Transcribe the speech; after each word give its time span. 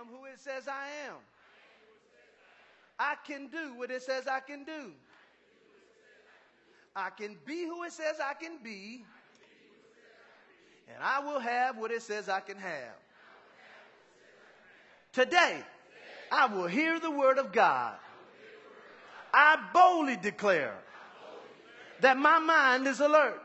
am 0.00 0.06
who 0.06 0.24
it 0.24 0.40
says 0.40 0.66
I 0.66 0.86
am. 1.08 1.16
I 2.98 3.14
can 3.26 3.48
do 3.48 3.74
what 3.76 3.90
it 3.90 4.02
says 4.02 4.26
I 4.26 4.40
can 4.40 4.64
do. 4.64 4.92
I 6.94 7.10
can 7.10 7.36
be 7.46 7.64
who 7.64 7.84
it 7.84 7.92
says 7.92 8.16
I 8.22 8.34
can 8.34 8.58
be. 8.62 9.04
And 10.92 11.02
I 11.02 11.20
will 11.20 11.38
have 11.38 11.76
what 11.76 11.90
it 11.90 12.02
says 12.02 12.28
I 12.28 12.40
can 12.40 12.58
have. 12.58 12.94
Today, 15.12 15.58
I 16.32 16.46
will 16.46 16.66
hear 16.66 16.98
the 17.00 17.10
word 17.10 17.38
of 17.38 17.52
God. 17.52 17.94
I 19.32 19.56
boldly 19.72 20.16
declare 20.16 20.76
that 22.00 22.16
my 22.16 22.38
mind 22.38 22.86
is 22.86 23.00
alert. 23.00 23.40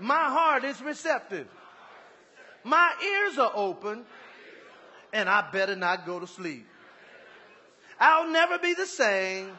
My 0.00 0.24
heart 0.24 0.64
is 0.64 0.80
receptive. 0.80 1.48
My 2.64 2.92
ears 3.02 3.38
are 3.38 3.52
open. 3.54 4.04
And 5.12 5.28
I 5.28 5.50
better 5.50 5.76
not 5.76 6.06
go 6.06 6.20
to 6.20 6.26
sleep. 6.26 6.66
I'll 8.00 8.30
never 8.30 8.58
be 8.58 8.74
the 8.74 8.86
same. 8.86 9.50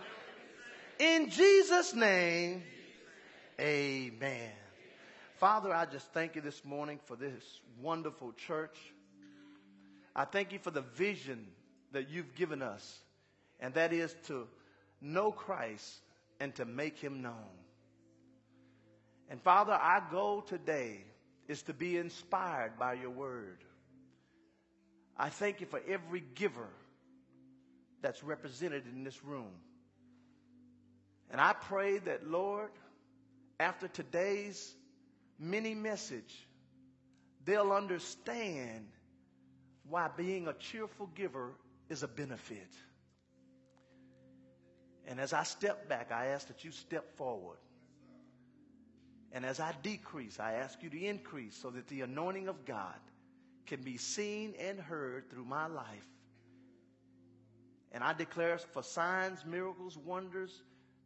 In 0.99 1.29
Jesus' 1.29 1.93
name, 1.93 2.63
amen. 3.59 4.51
Father, 5.39 5.73
I 5.73 5.85
just 5.85 6.11
thank 6.13 6.35
you 6.35 6.41
this 6.41 6.63
morning 6.65 6.99
for 7.05 7.15
this 7.15 7.43
wonderful 7.81 8.33
church. 8.33 8.77
I 10.15 10.25
thank 10.25 10.51
you 10.51 10.59
for 10.59 10.71
the 10.71 10.81
vision 10.81 11.47
that 11.93 12.09
you've 12.09 12.35
given 12.35 12.61
us, 12.61 12.99
and 13.59 13.73
that 13.75 13.93
is 13.93 14.13
to 14.27 14.47
know 15.01 15.31
Christ 15.31 16.01
and 16.39 16.53
to 16.55 16.65
make 16.65 16.97
him 16.97 17.21
known. 17.21 17.33
And 19.29 19.41
Father, 19.41 19.73
our 19.73 20.05
goal 20.11 20.41
today 20.41 21.05
is 21.47 21.61
to 21.63 21.73
be 21.73 21.97
inspired 21.97 22.77
by 22.77 22.93
your 22.93 23.11
word. 23.11 23.63
I 25.19 25.27
thank 25.27 25.59
you 25.59 25.65
for 25.65 25.81
every 25.85 26.23
giver 26.35 26.69
that's 28.01 28.23
represented 28.23 28.83
in 28.87 29.03
this 29.03 29.21
room. 29.25 29.51
And 31.29 31.41
I 31.41 31.51
pray 31.51 31.97
that, 31.97 32.25
Lord, 32.25 32.69
after 33.59 33.89
today's 33.89 34.73
mini 35.37 35.75
message, 35.75 36.33
they'll 37.43 37.73
understand 37.73 38.87
why 39.89 40.09
being 40.15 40.47
a 40.47 40.53
cheerful 40.53 41.07
giver 41.07 41.51
is 41.89 42.01
a 42.01 42.07
benefit. 42.07 42.71
And 45.05 45.19
as 45.19 45.33
I 45.33 45.43
step 45.43 45.89
back, 45.89 46.13
I 46.13 46.27
ask 46.27 46.47
that 46.47 46.63
you 46.63 46.71
step 46.71 47.17
forward. 47.17 47.57
And 49.33 49.45
as 49.45 49.59
I 49.59 49.73
decrease, 49.83 50.39
I 50.39 50.53
ask 50.53 50.81
you 50.81 50.89
to 50.89 51.05
increase 51.05 51.57
so 51.61 51.71
that 51.71 51.87
the 51.87 52.01
anointing 52.01 52.47
of 52.47 52.65
God 52.65 52.95
can 53.69 53.81
be 53.81 53.97
seen 53.97 54.55
and 54.59 54.79
heard 54.79 55.29
through 55.29 55.45
my 55.45 55.67
life. 55.67 55.85
And 57.91 58.03
I 58.03 58.13
declare 58.13 58.57
for 58.57 58.83
signs, 58.83 59.45
miracles, 59.45 59.97
wonders 59.97 60.51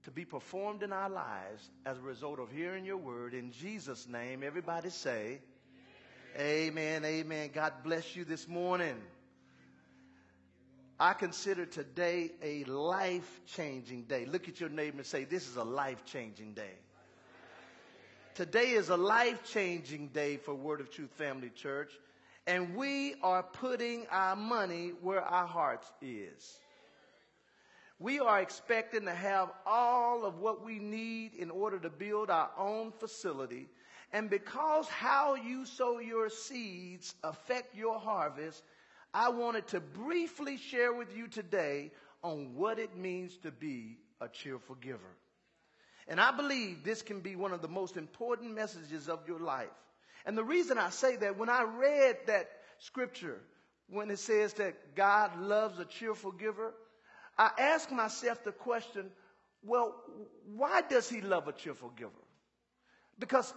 to 0.03 0.11
be 0.11 0.25
performed 0.25 0.81
in 0.81 0.91
our 0.91 1.09
lives 1.09 1.69
as 1.85 1.97
a 1.97 2.01
result 2.01 2.39
of 2.39 2.51
hearing 2.51 2.85
your 2.85 2.97
word. 2.97 3.33
In 3.33 3.51
Jesus' 3.51 4.07
name, 4.07 4.43
everybody 4.43 4.89
say, 4.89 5.39
Amen, 6.37 7.05
amen. 7.05 7.05
amen. 7.05 7.49
God 7.53 7.73
bless 7.83 8.15
you 8.15 8.25
this 8.25 8.47
morning. 8.47 8.95
I 10.99 11.13
consider 11.13 11.65
today 11.65 12.31
a 12.41 12.63
life 12.63 13.41
changing 13.45 14.03
day. 14.03 14.25
Look 14.25 14.47
at 14.47 14.59
your 14.59 14.69
neighbor 14.69 14.97
and 14.97 15.05
say, 15.05 15.25
This 15.25 15.47
is 15.47 15.57
a 15.57 15.63
life 15.63 16.05
changing 16.05 16.53
day. 16.53 16.73
Today 18.35 18.71
is 18.71 18.89
a 18.89 18.97
life 18.97 19.43
changing 19.51 20.07
day 20.07 20.37
for 20.37 20.55
Word 20.55 20.81
of 20.81 20.89
Truth 20.89 21.11
Family 21.11 21.49
Church, 21.49 21.91
and 22.45 22.75
we 22.75 23.15
are 23.21 23.43
putting 23.43 24.05
our 24.11 24.35
money 24.35 24.91
where 25.01 25.21
our 25.21 25.47
hearts 25.47 25.89
is. 26.01 26.59
We 27.99 28.19
are 28.19 28.41
expecting 28.41 29.05
to 29.05 29.13
have 29.13 29.49
all 29.65 30.25
of 30.25 30.39
what 30.39 30.65
we 30.65 30.79
need 30.79 31.35
in 31.35 31.49
order 31.49 31.79
to 31.79 31.89
build 31.89 32.29
our 32.29 32.49
own 32.57 32.91
facility. 32.91 33.69
And 34.11 34.29
because 34.29 34.87
how 34.89 35.35
you 35.35 35.65
sow 35.65 35.99
your 35.99 36.29
seeds 36.29 37.15
affect 37.23 37.75
your 37.75 37.99
harvest, 37.99 38.61
I 39.13 39.29
wanted 39.29 39.67
to 39.67 39.79
briefly 39.79 40.57
share 40.57 40.91
with 40.91 41.15
you 41.15 41.27
today 41.27 41.91
on 42.23 42.55
what 42.55 42.77
it 42.77 42.97
means 42.97 43.37
to 43.37 43.51
be 43.51 43.97
a 44.19 44.27
cheerful 44.27 44.75
giver. 44.75 45.17
And 46.07 46.19
I 46.19 46.35
believe 46.35 46.83
this 46.83 47.01
can 47.01 47.21
be 47.21 47.35
one 47.35 47.53
of 47.53 47.61
the 47.61 47.67
most 47.67 47.95
important 47.95 48.53
messages 48.53 49.07
of 49.07 49.19
your 49.27 49.39
life. 49.39 49.69
And 50.25 50.37
the 50.37 50.43
reason 50.43 50.77
I 50.77 50.89
say 50.89 51.15
that, 51.17 51.37
when 51.37 51.49
I 51.49 51.63
read 51.63 52.17
that 52.27 52.49
scripture, 52.79 53.41
when 53.89 54.09
it 54.09 54.19
says 54.19 54.53
that 54.53 54.95
God 54.95 55.39
loves 55.39 55.79
a 55.79 55.85
cheerful 55.85 56.31
giver, 56.31 56.73
I 57.37 57.51
asked 57.57 57.91
myself 57.91 58.43
the 58.43 58.51
question, 58.51 59.09
well, 59.63 59.95
why 60.55 60.81
does 60.81 61.09
he 61.09 61.21
love 61.21 61.47
a 61.47 61.53
cheerful 61.53 61.89
giver? 61.89 62.11
Because 63.19 63.53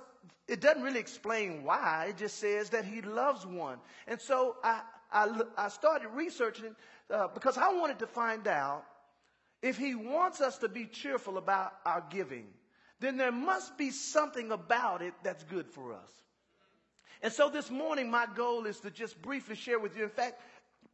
it 0.48 0.60
doesn't 0.60 0.82
really 0.82 1.00
explain 1.00 1.64
why. 1.64 2.06
It 2.10 2.18
just 2.18 2.38
says 2.38 2.70
that 2.70 2.84
he 2.84 3.02
loves 3.02 3.44
one. 3.44 3.78
And 4.06 4.20
so 4.20 4.56
I, 4.62 4.82
I, 5.12 5.40
I 5.56 5.68
started 5.68 6.08
researching 6.08 6.74
uh, 7.10 7.28
because 7.28 7.58
I 7.58 7.72
wanted 7.72 7.98
to 8.00 8.06
find 8.06 8.46
out 8.46 8.84
if 9.62 9.76
he 9.76 9.94
wants 9.94 10.40
us 10.40 10.58
to 10.58 10.68
be 10.68 10.86
cheerful 10.86 11.38
about 11.38 11.72
our 11.84 12.04
giving, 12.10 12.46
then 13.00 13.16
there 13.16 13.32
must 13.32 13.76
be 13.76 13.90
something 13.90 14.52
about 14.52 15.02
it 15.02 15.14
that's 15.22 15.44
good 15.44 15.66
for 15.68 15.92
us. 15.92 16.10
And 17.26 17.34
so 17.34 17.50
this 17.50 17.72
morning, 17.72 18.08
my 18.08 18.28
goal 18.36 18.66
is 18.66 18.78
to 18.78 18.90
just 18.92 19.20
briefly 19.20 19.56
share 19.56 19.80
with 19.80 19.96
you. 19.96 20.04
In 20.04 20.10
fact, 20.10 20.40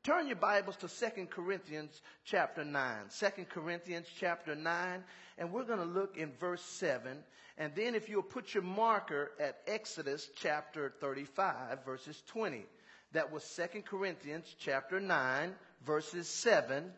turn 0.02 0.26
your 0.26 0.36
Bibles 0.36 0.76
to 0.76 0.88
2 0.88 1.26
Corinthians 1.26 2.00
chapter 2.24 2.64
9. 2.64 2.96
2 3.20 3.44
Corinthians 3.50 4.06
chapter 4.18 4.54
9, 4.54 5.04
and 5.36 5.52
we're 5.52 5.64
going 5.64 5.80
to 5.80 5.84
look 5.84 6.16
in 6.16 6.32
verse 6.40 6.62
7. 6.62 7.18
And 7.58 7.74
then 7.74 7.94
if 7.94 8.08
you'll 8.08 8.22
put 8.22 8.54
your 8.54 8.62
marker 8.62 9.32
at 9.38 9.58
Exodus 9.66 10.30
chapter 10.34 10.94
35, 11.02 11.84
verses 11.84 12.22
20. 12.28 12.64
That 13.12 13.30
was 13.30 13.44
2 13.54 13.82
Corinthians 13.82 14.56
chapter 14.58 15.00
9, 15.00 15.54
verses 15.84 16.28
7. 16.28 16.90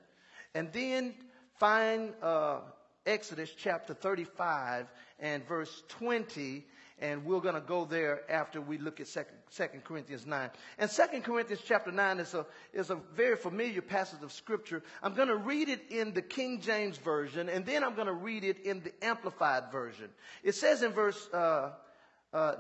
And 0.54 0.72
then 0.72 1.12
find 1.58 2.12
uh, 2.22 2.60
Exodus 3.04 3.50
chapter 3.58 3.94
35 3.94 4.86
and 5.18 5.44
verse 5.48 5.82
20, 5.88 6.64
and 7.00 7.25
we're 7.25 7.41
going 7.41 7.55
to 7.55 7.60
go 7.60 7.84
there 7.84 8.22
after 8.31 8.60
we 8.60 8.78
look 8.78 9.00
at 9.00 9.09
2 9.09 9.66
Corinthians 9.82 10.27
9. 10.27 10.50
And 10.78 10.91
2 10.91 11.21
Corinthians 11.22 11.62
chapter 11.65 11.91
9 11.91 12.21
is 12.21 12.34
a, 12.34 12.47
is 12.72 12.91
a 12.91 12.97
very 13.15 13.37
familiar 13.37 13.82
passage 13.82 14.22
of 14.22 14.32
Scripture. 14.32 14.82
I'm 15.03 15.15
going 15.15 15.28
to 15.28 15.37
read 15.37 15.69
it 15.69 15.91
in 15.91 16.15
the 16.15 16.22
King 16.22 16.60
James 16.60 16.97
Version, 16.97 17.49
and 17.49 17.66
then 17.66 17.82
I'm 17.82 17.94
going 17.94 18.06
to 18.06 18.12
read 18.12 18.44
it 18.44 18.65
in 18.65 18.82
the 18.82 18.93
Amplified 19.05 19.72
Version. 19.72 20.09
It 20.43 20.55
says 20.55 20.82
in 20.82 20.93
verse, 20.93 21.28
uh, 21.32 21.71
uh, 22.32 22.55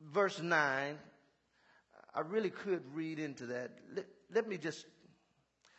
verse 0.00 0.40
9, 0.40 0.98
I 2.14 2.20
really 2.20 2.50
could 2.50 2.82
read 2.94 3.18
into 3.18 3.46
that. 3.46 3.72
Let, 3.94 4.06
let 4.32 4.48
me 4.48 4.56
just 4.56 4.86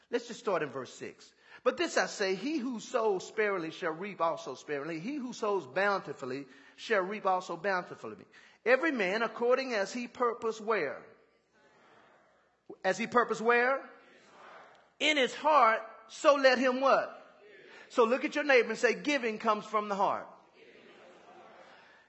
Let's 0.09 0.27
just 0.27 0.39
start 0.39 0.63
in 0.63 0.69
verse 0.69 0.93
6. 0.93 1.29
But 1.63 1.77
this 1.77 1.97
I 1.97 2.05
say, 2.05 2.35
he 2.35 2.57
who 2.57 2.79
sows 2.79 3.27
sparingly 3.27 3.71
shall 3.71 3.91
reap 3.91 4.21
also 4.21 4.55
sparingly. 4.55 4.99
He 4.99 5.15
who 5.15 5.33
sows 5.33 5.65
bountifully 5.65 6.45
shall 6.75 7.01
reap 7.01 7.25
also 7.25 7.57
bountifully. 7.57 8.15
Every 8.65 8.91
man 8.91 9.21
according 9.21 9.73
as 9.73 9.91
he 9.91 10.07
purpose 10.07 10.61
where? 10.61 10.97
As 12.83 12.97
he 12.97 13.07
purpose 13.07 13.41
where? 13.41 13.79
In 14.99 15.17
his 15.17 15.33
heart, 15.33 15.81
so 16.09 16.35
let 16.35 16.57
him 16.57 16.81
what? 16.81 17.13
So 17.89 18.03
look 18.03 18.25
at 18.25 18.35
your 18.35 18.43
neighbor 18.43 18.69
and 18.69 18.77
say, 18.77 18.93
giving 18.93 19.37
comes 19.37 19.65
from 19.65 19.89
the 19.89 19.95
heart. 19.95 20.27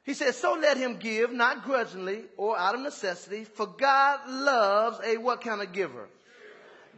He 0.03 0.15
says, 0.15 0.37
so 0.37 0.55
let 0.55 0.79
him 0.79 0.97
give, 0.97 1.33
not 1.33 1.65
grudgingly 1.65 2.25
or 2.37 2.59
out 2.59 2.75
of 2.75 2.81
necessity, 2.81 3.45
for 3.45 3.67
God 3.67 4.21
loves 4.27 4.99
a 5.05 5.19
what 5.19 5.43
kind 5.43 5.61
of 5.61 5.73
giver? 5.73 6.09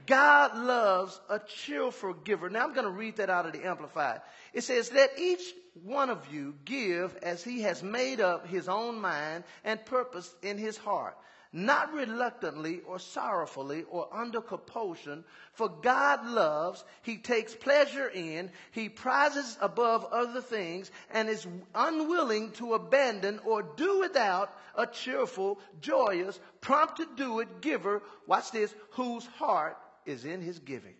God 0.06 0.56
loves 0.56 1.20
a 1.29 1.38
cheerful 1.38 2.14
giver. 2.14 2.50
Now 2.50 2.64
I'm 2.64 2.75
going 2.75 2.85
to 2.85 2.91
read 2.91 3.17
that 3.17 3.31
out 3.31 3.47
of 3.47 3.52
the 3.52 3.67
Amplified. 3.67 4.20
It 4.52 4.62
says, 4.62 4.93
Let 4.93 5.19
each 5.19 5.43
one 5.85 6.11
of 6.11 6.32
you 6.32 6.55
give 6.64 7.17
as 7.23 7.43
he 7.43 7.62
has 7.62 7.82
made 7.82 8.20
up 8.20 8.47
his 8.47 8.69
own 8.69 9.00
mind 9.00 9.44
and 9.64 9.85
purpose 9.85 10.32
in 10.43 10.58
his 10.58 10.76
heart, 10.76 11.17
not 11.52 11.93
reluctantly 11.93 12.81
or 12.87 12.99
sorrowfully 12.99 13.85
or 13.91 14.08
under 14.12 14.41
compulsion, 14.41 15.25
for 15.52 15.69
God 15.69 16.26
loves, 16.26 16.85
he 17.02 17.19
takes 17.19 17.55
pleasure 17.55 18.08
in, 18.08 18.50
he 18.73 18.88
prizes 18.88 19.58
above 19.61 20.05
other 20.12 20.41
things, 20.41 20.91
and 21.12 21.29
is 21.29 21.47
unwilling 21.75 22.52
to 22.52 22.75
abandon 22.75 23.41
or 23.44 23.62
do 23.62 24.00
without 24.00 24.56
a 24.76 24.87
cheerful, 24.87 25.58
joyous, 25.81 26.38
prompt 26.61 26.99
to 26.99 27.08
do 27.17 27.41
it 27.41 27.61
giver, 27.61 28.02
watch 28.26 28.50
this, 28.52 28.73
whose 28.91 29.26
heart 29.26 29.76
is 30.06 30.25
in 30.25 30.41
his 30.41 30.58
giving. 30.58 30.94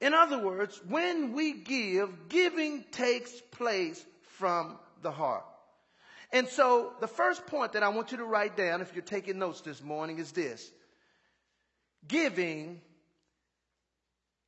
In 0.00 0.14
other 0.14 0.38
words, 0.38 0.80
when 0.88 1.32
we 1.32 1.52
give, 1.52 2.28
giving 2.28 2.84
takes 2.90 3.32
place 3.50 4.04
from 4.38 4.78
the 5.02 5.10
heart. 5.10 5.44
And 6.32 6.48
so 6.48 6.92
the 7.00 7.08
first 7.08 7.46
point 7.46 7.72
that 7.72 7.82
I 7.82 7.88
want 7.88 8.12
you 8.12 8.18
to 8.18 8.24
write 8.24 8.56
down, 8.56 8.80
if 8.80 8.94
you're 8.94 9.02
taking 9.02 9.38
notes 9.38 9.60
this 9.60 9.82
morning, 9.82 10.18
is 10.18 10.32
this 10.32 10.70
giving 12.08 12.80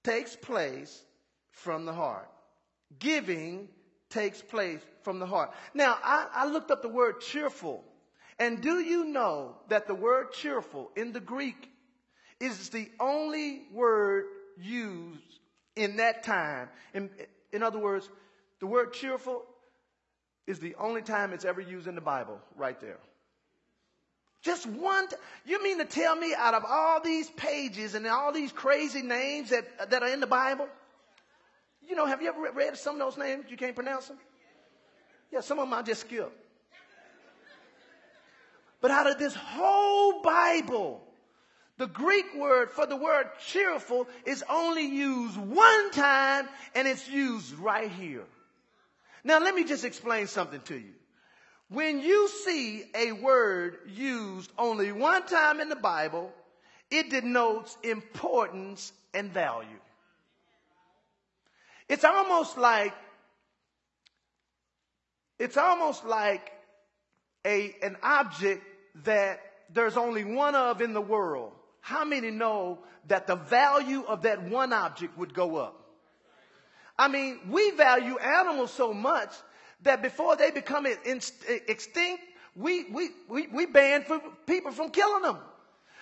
takes 0.05 0.35
place 0.37 1.03
from 1.51 1.85
the 1.85 1.93
heart. 1.93 2.29
Giving 2.99 3.69
takes 4.11 4.41
place 4.43 4.81
from 5.03 5.19
the 5.19 5.27
heart. 5.27 5.53
Now, 5.75 5.99
I, 6.03 6.27
I, 6.33 6.47
looked 6.47 6.71
up 6.71 6.83
the 6.83 6.89
word 6.89 7.21
cheerful. 7.21 7.85
And 8.39 8.61
do 8.61 8.81
you 8.81 9.05
know 9.05 9.57
that 9.69 9.87
the 9.87 9.95
word 9.95 10.33
cheerful 10.33 10.91
in 10.97 11.13
the 11.13 11.21
Greek 11.21 11.72
is 12.43 12.71
the 12.71 12.91
only 12.99 13.63
word 13.73 14.25
used 14.61 15.21
in 15.77 15.97
that 15.97 16.25
time? 16.25 16.69
In, 16.93 17.09
in 17.53 17.63
other 17.63 17.79
words, 17.79 18.09
the 18.59 18.67
word 18.67 18.93
cheerful 18.93 19.45
is 20.47 20.59
the 20.59 20.75
only 20.75 21.03
time 21.03 21.33
it's 21.33 21.45
ever 21.45 21.61
used 21.61 21.87
in 21.87 21.95
the 21.95 22.01
Bible, 22.01 22.41
right 22.57 22.81
there. 22.81 22.99
Just 24.43 24.67
one. 24.67 25.07
T- 25.07 25.17
you 25.47 25.63
mean 25.63 25.79
to 25.79 25.85
tell 25.85 26.17
me 26.17 26.35
out 26.37 26.55
of 26.55 26.65
all 26.69 27.01
these 27.01 27.31
pages 27.31 27.95
and 27.95 28.05
all 28.09 28.33
these 28.33 28.51
crazy 28.51 29.03
names 29.03 29.51
that, 29.51 29.91
that 29.91 30.03
are 30.03 30.09
in 30.09 30.19
the 30.19 30.27
Bible? 30.27 30.67
You 31.89 31.95
know, 31.95 32.07
have 32.07 32.21
you 32.23 32.29
ever 32.29 32.51
read 32.53 32.77
some 32.77 32.97
of 32.97 33.01
those 33.01 33.17
names? 33.17 33.45
You 33.49 33.57
can't 33.57 33.75
pronounce 33.75 34.09
them? 34.09 34.19
Yeah, 35.31 35.41
some 35.41 35.61
of 35.61 35.69
them 35.69 35.79
I 35.79 35.83
just 35.83 36.01
skip. 36.03 36.33
But 38.81 38.91
out 38.91 39.09
of 39.09 39.17
this 39.17 39.35
whole 39.37 40.23
Bible, 40.23 41.01
the 41.83 41.89
Greek 41.89 42.37
word 42.37 42.71
for 42.71 42.87
the 42.87 42.95
word 42.95 43.27
cheerful 43.45 44.07
is 44.25 44.45
only 44.49 44.87
used 44.87 45.37
one 45.37 45.91
time 45.91 46.49
and 46.77 46.87
it's 46.87 47.09
used 47.09 47.55
right 47.55 47.91
here. 47.91 48.23
Now 49.25 49.41
let 49.41 49.53
me 49.53 49.65
just 49.65 49.85
explain 49.85 50.29
something 50.29 50.61
to 50.67 50.77
you. 50.77 50.93
When 51.71 51.99
you 51.99 52.29
see 52.29 52.85
a 52.95 53.11
word 53.11 53.79
used 53.97 54.53
only 54.57 54.93
one 54.93 55.27
time 55.27 55.59
in 55.59 55.69
the 55.69 55.75
Bible, 55.75 56.33
it 56.89 57.11
denotes 57.11 57.77
importance 57.83 58.93
and 59.13 59.33
value. 59.33 59.69
It's 61.89 62.05
almost 62.05 62.57
like 62.57 62.95
it's 65.37 65.57
almost 65.57 66.05
like 66.05 66.49
a, 67.45 67.75
an 67.83 67.97
object 68.05 68.63
that 69.05 69.41
there's 69.75 69.97
only 69.97 70.23
one 70.23 70.55
of 70.55 70.81
in 70.81 70.93
the 70.93 71.01
world. 71.01 71.55
How 71.83 72.05
many 72.05 72.31
know 72.31 72.79
that 73.09 73.27
the 73.27 73.37
value 73.37 74.05
of 74.05 74.23
that 74.23 74.43
one 74.45 74.73
object 74.73 75.19
would 75.19 75.35
go 75.35 75.57
up? 75.57 75.79
I 76.97 77.09
mean, 77.09 77.41
we 77.51 77.73
value 77.73 78.17
animals 78.19 78.73
so 78.73 78.95
much 78.95 79.31
that 79.83 80.01
before 80.01 80.37
they 80.37 80.53
become 80.53 80.87
extinct, 80.87 82.23
we, 82.55 82.85
we, 82.85 83.11
we, 83.29 83.47
we 83.49 83.67
ban 83.67 84.05
people 84.47 84.71
from 84.71 84.91
killing 84.91 85.23
them. 85.23 85.39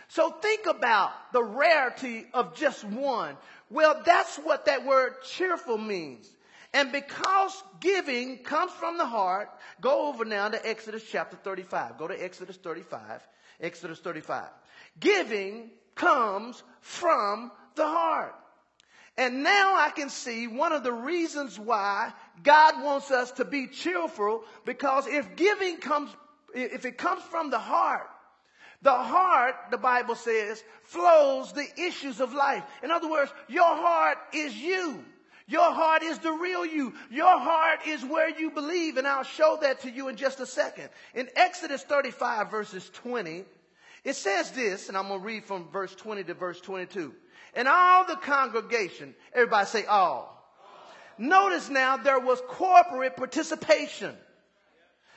So 0.09 0.31
think 0.31 0.67
about 0.67 1.13
the 1.33 1.43
rarity 1.43 2.27
of 2.35 2.55
just 2.55 2.85
one. 2.85 3.37
Well, 3.71 4.03
that's 4.05 4.37
what 4.37 4.67
that 4.67 4.85
word 4.85 5.15
cheerful 5.25 5.79
means. 5.79 6.29
And 6.75 6.93
because 6.93 7.63
giving 7.81 8.39
comes 8.39 8.73
from 8.73 8.99
the 8.99 9.07
heart, 9.07 9.49
go 9.81 10.09
over 10.09 10.25
now 10.27 10.49
to 10.49 10.69
Exodus 10.69 11.05
chapter 11.11 11.37
35. 11.37 11.97
Go 11.97 12.07
to 12.07 12.23
Exodus 12.23 12.57
35. 12.57 13.27
Exodus 13.61 13.99
35. 14.01 14.45
Giving 15.01 15.71
comes 15.95 16.63
from 16.81 17.51
the 17.75 17.87
heart. 17.87 18.35
And 19.17 19.43
now 19.43 19.77
I 19.77 19.91
can 19.91 20.09
see 20.09 20.47
one 20.47 20.73
of 20.73 20.83
the 20.83 20.93
reasons 20.93 21.59
why 21.59 22.13
God 22.43 22.83
wants 22.83 23.11
us 23.11 23.33
to 23.33 23.45
be 23.45 23.67
cheerful 23.67 24.45
because 24.65 25.07
if 25.07 25.37
giving 25.37 25.79
comes, 25.79 26.11
if 26.55 26.85
it 26.87 26.97
comes 26.97 27.23
from 27.25 27.51
the 27.51 27.59
heart, 27.59 28.09
the 28.83 28.95
heart, 28.95 29.55
the 29.71 29.77
Bible 29.77 30.15
says, 30.15 30.63
flows 30.85 31.53
the 31.53 31.67
issues 31.77 32.21
of 32.21 32.33
life. 32.33 32.65
In 32.83 32.91
other 32.91 33.11
words, 33.11 33.31
your 33.49 33.77
heart 33.77 34.17
is 34.33 34.57
you. 34.57 35.05
Your 35.47 35.73
heart 35.73 36.03
is 36.03 36.19
the 36.21 36.33
real 36.33 36.65
you. 36.65 36.95
Your 37.11 37.39
heart 37.39 37.81
is 37.87 38.03
where 38.05 38.31
you 38.31 38.53
believe, 38.53 38.97
and 38.97 39.07
I'll 39.07 39.25
show 39.25 39.59
that 39.61 39.81
to 39.81 39.91
you 39.91 40.09
in 40.09 40.17
just 40.17 40.41
a 40.41 40.47
second. 40.47 40.89
In 41.15 41.29
Exodus 41.35 41.83
35, 41.83 42.51
verses 42.51 42.89
20, 42.95 43.45
it 44.05 44.17
says 44.17 44.51
this, 44.53 44.89
and 44.89 44.97
I'm 44.97 45.09
going 45.09 45.21
to 45.21 45.27
read 45.27 45.45
from 45.45 45.69
verse 45.71 45.95
20 45.95 46.25
to 46.25 46.35
verse 46.35 46.61
22. 46.61 47.13
And 47.55 47.69
all 47.69 48.07
the 48.07 48.17
congregation, 48.17 49.15
everybody 49.35 49.67
say 49.67 49.85
all. 49.85 50.37
Notice 51.19 51.69
now 51.69 51.99
there 51.99 52.21
was 52.21 52.41
corporate 52.49 53.17
participation. 53.17 54.15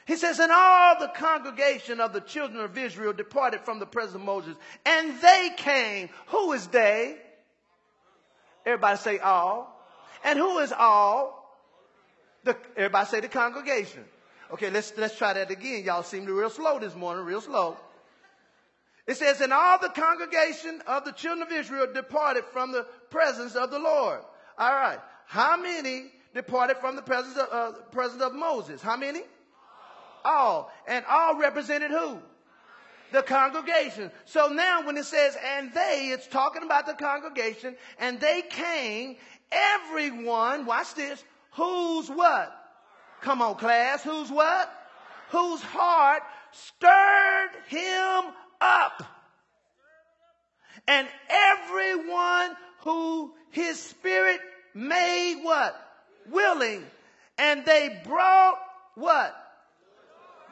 He 0.05 0.17
says, 0.17 0.39
and 0.39 0.51
all 0.51 0.99
the 0.99 1.07
congregation 1.07 2.01
of 2.01 2.11
the 2.11 2.19
children 2.19 2.59
of 2.59 2.77
Israel 2.77 3.13
departed 3.13 3.61
from 3.61 3.79
the 3.79 3.85
presence 3.85 4.15
of 4.15 4.21
Moses, 4.21 4.57
and 4.85 5.21
they 5.21 5.51
came. 5.55 6.09
Who 6.27 6.51
is 6.51 6.67
they? 6.67 7.17
Everybody 8.65 8.97
say 8.97 9.19
all. 9.19 9.69
And 10.25 10.37
who 10.37 10.59
is 10.59 10.73
all? 10.73 11.39
The, 12.43 12.57
everybody 12.75 13.07
say 13.07 13.19
the 13.21 13.29
congregation. 13.29 14.03
Okay, 14.51 14.69
let's, 14.69 14.91
let's 14.97 15.17
try 15.17 15.33
that 15.33 15.51
again. 15.51 15.85
Y'all 15.85 16.03
seem 16.03 16.21
to 16.21 16.27
be 16.27 16.33
real 16.33 16.49
slow 16.49 16.79
this 16.79 16.95
morning, 16.95 17.23
real 17.23 17.41
slow. 17.41 17.77
It 19.05 19.17
says, 19.17 19.41
and 19.41 19.51
all 19.51 19.79
the 19.79 19.89
congregation 19.89 20.81
of 20.87 21.03
the 21.03 21.11
children 21.11 21.45
of 21.45 21.51
Israel 21.51 21.87
departed 21.93 22.45
from 22.53 22.71
the 22.71 22.85
presence 23.09 23.55
of 23.55 23.69
the 23.69 23.79
Lord. 23.79 24.21
All 24.57 24.73
right. 24.73 24.99
How 25.25 25.57
many 25.57 26.05
departed 26.33 26.77
from 26.77 26.95
the 26.95 27.01
presence 27.01 27.37
of, 27.37 27.47
uh, 27.51 27.71
presence 27.91 28.21
of 28.21 28.33
Moses? 28.33 28.81
How 28.81 28.95
many? 28.95 29.21
All. 30.23 30.35
all. 30.35 30.71
And 30.87 31.03
all 31.09 31.37
represented 31.37 31.91
who? 31.91 32.19
The 33.11 33.23
congregation. 33.23 34.09
So 34.25 34.47
now 34.47 34.85
when 34.85 34.97
it 34.97 35.05
says, 35.05 35.37
and 35.57 35.73
they, 35.73 36.11
it's 36.13 36.27
talking 36.27 36.63
about 36.63 36.85
the 36.85 36.93
congregation, 36.93 37.75
and 37.99 38.19
they 38.19 38.41
came, 38.41 39.17
everyone, 39.51 40.65
watch 40.65 40.95
this, 40.95 41.23
whose 41.51 42.09
what? 42.09 42.55
Come 43.21 43.41
on, 43.41 43.55
class, 43.55 44.01
whose 44.03 44.31
what? 44.31 44.71
Whose 45.29 45.61
heart 45.61 46.23
stirred 46.51 47.51
him 47.67 48.33
up. 48.63 49.03
And 50.87 51.07
everyone 51.29 52.55
who 52.79 53.31
his 53.51 53.79
spirit 53.79 54.39
made 54.73 55.41
what? 55.43 55.75
Willing. 56.29 56.83
And 57.37 57.65
they 57.65 58.01
brought 58.05 58.57
what? 58.95 59.35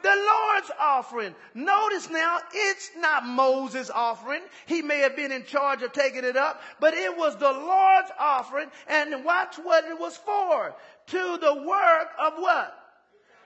The 0.02 0.08
Lord's 0.08 0.70
offering. 0.80 1.34
Notice 1.54 2.10
now, 2.10 2.38
it's 2.52 2.90
not 2.98 3.24
Moses' 3.24 3.88
offering. 3.88 4.42
He 4.66 4.82
may 4.82 4.98
have 4.98 5.14
been 5.14 5.30
in 5.30 5.44
charge 5.44 5.82
of 5.82 5.92
taking 5.92 6.24
it 6.24 6.36
up, 6.36 6.60
but 6.80 6.94
it 6.94 7.16
was 7.16 7.36
the 7.36 7.52
Lord's 7.52 8.10
offering. 8.18 8.68
And 8.88 9.24
watch 9.24 9.56
what 9.62 9.84
it 9.84 9.98
was 9.98 10.16
for. 10.16 10.74
To 11.08 11.38
the 11.40 11.64
work 11.66 12.08
of 12.18 12.32
what? 12.38 12.81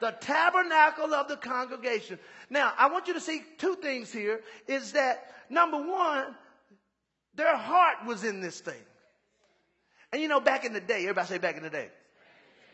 The 0.01 0.13
tabernacle 0.21 1.15
of 1.15 1.29
the 1.29 1.37
congregation. 1.37 2.19
Now, 2.51 2.73
I 2.77 2.91
want 2.91 3.09
you 3.09 3.15
to 3.15 3.21
see 3.21 3.43
two 3.59 3.77
things 3.77 4.13
here 4.13 4.41
is 4.67 4.93
that 4.93 5.33
number 5.49 5.79
one, 5.79 6.35
their 7.35 7.57
heart 7.57 8.07
was 8.07 8.25
in 8.25 8.41
this 8.41 8.61
thing. 8.61 8.75
And 10.13 10.23
you 10.23 10.29
know, 10.29 10.41
back 10.41 10.65
in 10.65 10.73
the 10.73 10.81
day, 10.81 11.03
everybody 11.03 11.29
say 11.29 11.39
back 11.39 11.57
in 11.57 11.63
the 11.63 11.71
day. 11.71 11.89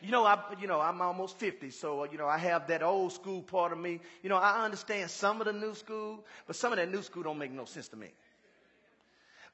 You 0.02 0.10
know, 0.10 0.24
I, 0.24 0.36
you 0.60 0.66
know, 0.66 0.80
I'm 0.80 1.00
almost 1.00 1.38
50, 1.38 1.70
so, 1.70 2.02
uh, 2.02 2.08
you 2.10 2.18
know, 2.18 2.26
I 2.26 2.36
have 2.36 2.66
that 2.66 2.82
old 2.82 3.12
school 3.12 3.40
part 3.40 3.70
of 3.70 3.78
me. 3.78 4.00
You 4.22 4.30
know, 4.30 4.36
I 4.36 4.64
understand 4.64 5.10
some 5.10 5.40
of 5.40 5.46
the 5.46 5.52
new 5.52 5.76
school, 5.76 6.24
but 6.48 6.56
some 6.56 6.72
of 6.72 6.78
that 6.78 6.90
new 6.90 7.02
school 7.02 7.22
don't 7.22 7.38
make 7.38 7.52
no 7.52 7.66
sense 7.66 7.86
to 7.88 7.96
me. 7.96 8.08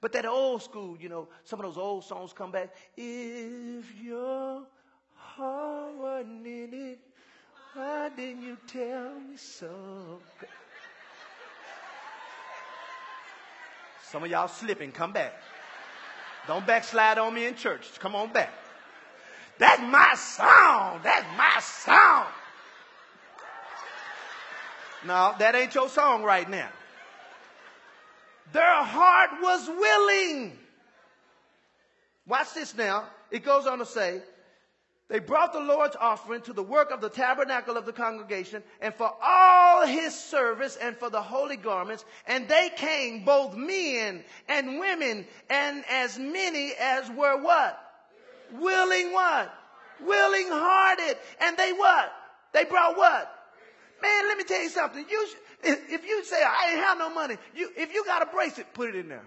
But 0.01 0.13
that 0.13 0.25
old 0.25 0.63
school, 0.63 0.97
you 0.99 1.11
know, 1.11 1.29
some 1.45 1.61
of 1.61 1.67
those 1.67 1.77
old 1.77 2.05
songs 2.05 2.33
come 2.33 2.51
back. 2.51 2.75
If 2.97 3.85
your 4.01 4.63
heart 5.15 5.95
wasn't 5.97 6.47
in 6.47 6.71
it, 6.73 6.99
why 7.75 8.11
didn't 8.17 8.43
you 8.43 8.57
tell 8.67 9.21
me 9.21 9.37
so? 9.37 10.21
Some 14.11 14.25
of 14.25 14.31
y'all 14.31 14.49
slipping. 14.49 14.91
Come 14.93 15.13
back. 15.13 15.35
Don't 16.47 16.67
backslide 16.67 17.19
on 17.19 17.35
me 17.35 17.47
in 17.47 17.55
church. 17.55 17.87
Come 17.99 18.15
on 18.15 18.33
back. 18.33 18.51
That's 19.59 19.83
my 19.83 20.15
song. 20.15 21.01
That's 21.03 21.27
my 21.37 21.61
song. 21.61 22.27
No, 25.07 25.35
that 25.39 25.55
ain't 25.55 25.75
your 25.75 25.89
song 25.89 26.23
right 26.23 26.49
now. 26.49 26.69
Their 28.53 28.83
heart 28.83 29.31
was 29.43 29.69
willing. 29.69 30.59
Watch 32.27 32.55
this 32.55 32.75
now. 32.75 33.05
It 33.31 33.45
goes 33.45 33.67
on 33.67 33.79
to 33.79 33.87
say, 33.87 34.23
they 35.09 35.21
brought 35.21 35.55
the 35.55 35.61
Lord's 35.61 35.97
offering 35.99 36.43
to 36.43 36.53
the 36.53 36.62
work 36.62 36.91
of 36.91 37.00
the 37.00 37.09
tabernacle 37.09 37.79
of 37.79 37.87
the 37.87 37.93
congregation 37.93 38.62
and 38.83 38.95
for 38.95 39.11
all 39.23 39.87
his 39.87 40.15
service 40.15 40.77
and 40.77 40.95
for 40.97 41.09
the 41.09 41.23
holy 41.23 41.57
garments. 41.57 42.05
And 42.27 42.47
they 42.47 42.71
came 42.77 43.25
both 43.25 43.57
men 43.57 44.23
and 44.49 44.79
women 44.79 45.27
and 45.49 45.83
as 45.88 46.19
many 46.19 46.73
as 46.79 47.09
were 47.11 47.43
what? 47.43 47.81
Willing 48.53 49.12
what? 49.12 49.50
Willing 50.05 50.49
hearted. 50.50 51.17
And 51.41 51.57
they 51.57 51.73
what? 51.73 52.12
They 52.53 52.65
brought 52.65 52.99
what? 52.99 53.35
Man, 54.03 54.29
let 54.29 54.37
me 54.37 54.45
tell 54.45 54.62
you 54.62 54.69
something. 54.69 55.07
You 55.11 55.27
if 55.62 56.07
you 56.07 56.25
say, 56.25 56.41
I 56.43 56.73
ain't 56.73 56.81
have 56.81 56.99
no 56.99 57.11
money, 57.11 57.37
you, 57.55 57.71
if 57.77 57.93
you 57.93 58.05
got 58.05 58.23
a 58.23 58.27
bracelet, 58.27 58.73
put 58.75 58.91
it 58.91 58.95
in 58.95 59.09
there. 59.09 59.27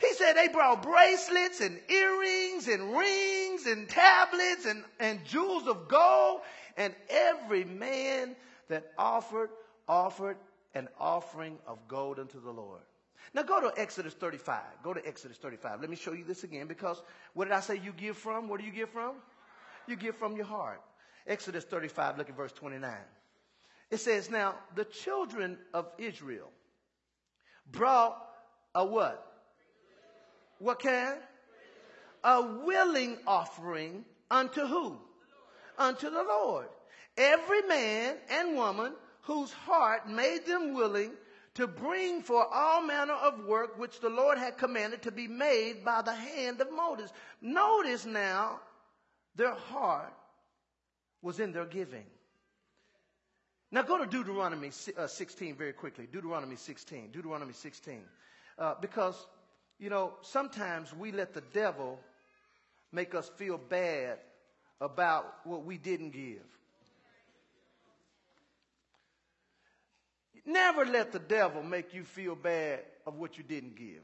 He 0.00 0.12
said 0.14 0.34
they 0.34 0.48
brought 0.48 0.82
bracelets 0.82 1.60
and 1.60 1.80
earrings 1.88 2.68
and 2.68 2.96
rings 2.96 3.66
and 3.66 3.88
tablets 3.88 4.66
and, 4.66 4.84
and 4.98 5.24
jewels 5.24 5.66
of 5.66 5.88
gold. 5.88 6.40
And 6.76 6.94
every 7.08 7.64
man 7.64 8.34
that 8.68 8.92
offered, 8.98 9.50
offered 9.88 10.36
an 10.74 10.88
offering 10.98 11.58
of 11.66 11.78
gold 11.88 12.18
unto 12.18 12.40
the 12.40 12.50
Lord. 12.50 12.80
Now 13.32 13.42
go 13.42 13.60
to 13.60 13.80
Exodus 13.80 14.14
35. 14.14 14.60
Go 14.82 14.94
to 14.94 15.06
Exodus 15.06 15.36
35. 15.38 15.80
Let 15.80 15.90
me 15.90 15.96
show 15.96 16.12
you 16.12 16.24
this 16.24 16.44
again 16.44 16.66
because 16.66 17.02
what 17.32 17.46
did 17.46 17.54
I 17.54 17.60
say 17.60 17.76
you 17.76 17.92
give 17.92 18.16
from? 18.16 18.48
Where 18.48 18.58
do 18.58 18.64
you 18.64 18.72
give 18.72 18.90
from? 18.90 19.14
You 19.86 19.96
give 19.96 20.16
from 20.16 20.36
your 20.36 20.46
heart. 20.46 20.80
Exodus 21.26 21.64
35, 21.64 22.18
look 22.18 22.28
at 22.28 22.36
verse 22.36 22.52
29. 22.52 22.92
It 23.90 23.98
says, 23.98 24.30
Now 24.30 24.56
the 24.74 24.84
children 24.84 25.58
of 25.72 25.86
Israel 25.98 26.50
brought 27.70 28.16
a 28.74 28.84
what? 28.84 29.33
What 30.64 30.78
kind? 30.78 31.18
A 32.24 32.40
willing 32.64 33.18
offering 33.26 34.02
unto 34.30 34.66
who? 34.66 34.96
Unto 35.76 36.08
the 36.08 36.22
Lord. 36.22 36.68
Every 37.18 37.60
man 37.68 38.16
and 38.30 38.56
woman 38.56 38.94
whose 39.24 39.52
heart 39.52 40.08
made 40.08 40.46
them 40.46 40.72
willing 40.72 41.10
to 41.56 41.66
bring 41.66 42.22
for 42.22 42.46
all 42.50 42.82
manner 42.82 43.12
of 43.12 43.44
work 43.44 43.78
which 43.78 44.00
the 44.00 44.08
Lord 44.08 44.38
had 44.38 44.56
commanded 44.56 45.02
to 45.02 45.12
be 45.12 45.28
made 45.28 45.84
by 45.84 46.00
the 46.00 46.14
hand 46.14 46.62
of 46.62 46.72
Moses. 46.72 47.12
Notice 47.42 48.06
now, 48.06 48.58
their 49.36 49.54
heart 49.54 50.14
was 51.20 51.40
in 51.40 51.52
their 51.52 51.66
giving. 51.66 52.06
Now 53.70 53.82
go 53.82 53.98
to 53.98 54.06
Deuteronomy 54.06 54.70
uh, 54.96 55.08
16 55.08 55.56
very 55.56 55.74
quickly. 55.74 56.08
Deuteronomy 56.10 56.56
16. 56.56 57.10
Deuteronomy 57.12 57.52
16. 57.52 58.00
Uh, 58.58 58.74
because, 58.80 59.14
you 59.78 59.90
know, 59.90 60.14
sometimes 60.22 60.94
we 60.94 61.12
let 61.12 61.34
the 61.34 61.42
devil 61.52 61.98
make 62.92 63.14
us 63.14 63.30
feel 63.36 63.58
bad 63.58 64.18
about 64.80 65.34
what 65.44 65.64
we 65.64 65.78
didn't 65.78 66.10
give. 66.10 66.42
Never 70.46 70.84
let 70.84 71.12
the 71.12 71.18
devil 71.18 71.62
make 71.62 71.94
you 71.94 72.04
feel 72.04 72.34
bad 72.34 72.80
of 73.06 73.16
what 73.16 73.38
you 73.38 73.44
didn't 73.44 73.76
give. 73.76 74.02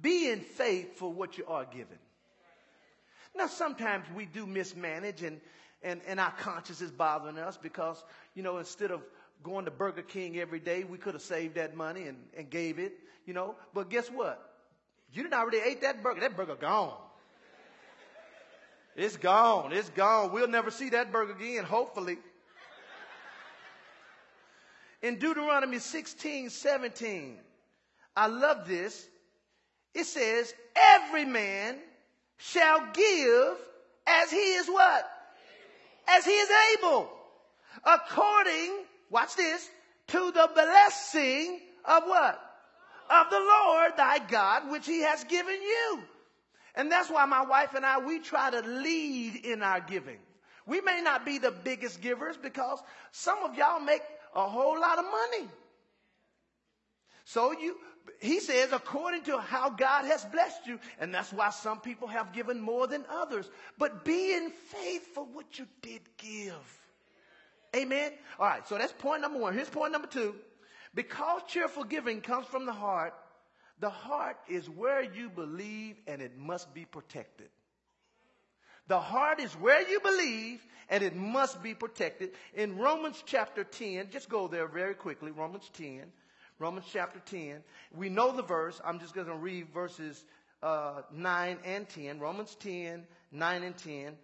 Be 0.00 0.30
in 0.30 0.40
faith 0.40 0.96
for 0.96 1.12
what 1.12 1.38
you 1.38 1.44
are 1.46 1.64
given. 1.64 1.98
Now, 3.36 3.46
sometimes 3.46 4.06
we 4.14 4.24
do 4.24 4.44
mismanage 4.44 5.22
and, 5.22 5.40
and, 5.82 6.00
and 6.06 6.18
our 6.18 6.32
conscience 6.32 6.80
is 6.80 6.90
bothering 6.90 7.38
us 7.38 7.56
because, 7.56 8.02
you 8.34 8.42
know, 8.42 8.58
instead 8.58 8.90
of 8.90 9.02
going 9.44 9.66
to 9.66 9.70
Burger 9.70 10.02
King 10.02 10.38
every 10.38 10.58
day, 10.58 10.84
we 10.84 10.98
could 10.98 11.14
have 11.14 11.22
saved 11.22 11.54
that 11.54 11.76
money 11.76 12.08
and, 12.08 12.18
and 12.36 12.50
gave 12.50 12.78
it, 12.78 12.94
you 13.24 13.34
know. 13.34 13.54
But 13.72 13.88
guess 13.88 14.08
what? 14.08 14.49
You 15.12 15.22
didn't 15.22 15.34
already 15.34 15.58
ate 15.58 15.82
that 15.82 16.02
burger. 16.02 16.20
That 16.20 16.36
burger 16.36 16.54
gone. 16.54 16.94
It's 18.96 19.16
gone. 19.16 19.72
It's 19.72 19.88
gone. 19.90 20.32
We'll 20.32 20.48
never 20.48 20.70
see 20.70 20.90
that 20.90 21.12
burger 21.12 21.32
again, 21.32 21.64
hopefully 21.64 22.18
in 25.02 25.18
Deuteronomy 25.18 25.78
16, 25.78 26.50
17. 26.50 27.36
I 28.16 28.26
love 28.26 28.66
this. 28.66 29.08
It 29.94 30.04
says, 30.04 30.52
every 30.76 31.24
man 31.24 31.76
shall 32.36 32.92
give 32.92 33.56
as 34.06 34.30
he 34.30 34.36
is 34.36 34.68
what? 34.68 35.10
As 36.08 36.24
he 36.24 36.32
is 36.32 36.48
able. 36.76 37.10
According, 37.84 38.84
watch 39.10 39.36
this, 39.36 39.68
to 40.08 40.32
the 40.32 40.50
blessing 40.54 41.60
of 41.84 42.04
what? 42.04 42.40
Of 43.10 43.30
the 43.30 43.40
Lord 43.40 43.92
thy 43.96 44.20
God, 44.20 44.70
which 44.70 44.86
he 44.86 45.00
has 45.00 45.24
given 45.24 45.60
you. 45.60 46.00
And 46.76 46.90
that's 46.90 47.10
why 47.10 47.24
my 47.24 47.44
wife 47.44 47.74
and 47.74 47.84
I, 47.84 47.98
we 47.98 48.20
try 48.20 48.50
to 48.50 48.60
lead 48.60 49.44
in 49.44 49.62
our 49.62 49.80
giving. 49.80 50.18
We 50.66 50.80
may 50.80 51.00
not 51.02 51.26
be 51.26 51.38
the 51.38 51.50
biggest 51.50 52.00
givers 52.00 52.36
because 52.36 52.78
some 53.10 53.42
of 53.42 53.56
y'all 53.56 53.80
make 53.80 54.02
a 54.34 54.46
whole 54.46 54.78
lot 54.78 54.98
of 54.98 55.04
money. 55.04 55.48
So 57.24 57.52
you, 57.52 57.76
he 58.20 58.38
says, 58.38 58.70
according 58.72 59.22
to 59.24 59.38
how 59.38 59.70
God 59.70 60.04
has 60.04 60.24
blessed 60.26 60.66
you, 60.66 60.78
and 61.00 61.12
that's 61.12 61.32
why 61.32 61.50
some 61.50 61.80
people 61.80 62.06
have 62.06 62.32
given 62.32 62.60
more 62.60 62.86
than 62.86 63.04
others. 63.10 63.50
But 63.78 64.04
be 64.04 64.34
in 64.34 64.50
faith 64.50 65.14
for 65.14 65.24
what 65.24 65.58
you 65.58 65.66
did 65.82 66.02
give. 66.18 66.54
Amen. 67.74 68.12
All 68.38 68.46
right. 68.46 68.66
So 68.68 68.78
that's 68.78 68.92
point 68.92 69.22
number 69.22 69.38
one. 69.38 69.54
Here's 69.54 69.70
point 69.70 69.92
number 69.92 70.08
two. 70.08 70.34
Because 70.94 71.42
cheerful 71.46 71.84
giving 71.84 72.20
comes 72.20 72.46
from 72.46 72.66
the 72.66 72.72
heart, 72.72 73.14
the 73.78 73.90
heart 73.90 74.36
is 74.48 74.68
where 74.68 75.02
you 75.02 75.30
believe 75.30 75.96
and 76.06 76.20
it 76.20 76.36
must 76.36 76.74
be 76.74 76.84
protected. 76.84 77.48
The 78.88 79.00
heart 79.00 79.40
is 79.40 79.52
where 79.52 79.88
you 79.88 80.00
believe 80.00 80.60
and 80.88 81.02
it 81.04 81.14
must 81.14 81.62
be 81.62 81.74
protected. 81.74 82.30
In 82.54 82.76
Romans 82.76 83.22
chapter 83.24 83.62
10, 83.62 84.10
just 84.10 84.28
go 84.28 84.48
there 84.48 84.66
very 84.66 84.94
quickly. 84.94 85.30
Romans 85.30 85.70
10. 85.74 86.02
Romans 86.58 86.86
chapter 86.92 87.20
10. 87.20 87.62
We 87.94 88.08
know 88.08 88.32
the 88.32 88.42
verse. 88.42 88.80
I'm 88.84 88.98
just 88.98 89.14
going 89.14 89.28
to 89.28 89.34
read 89.34 89.72
verses 89.72 90.24
uh, 90.62 91.02
9 91.12 91.58
and 91.64 91.88
10. 91.88 92.18
Romans 92.18 92.56
10, 92.60 93.04
9 93.32 93.62
and 93.62 93.76
10. 93.76 94.16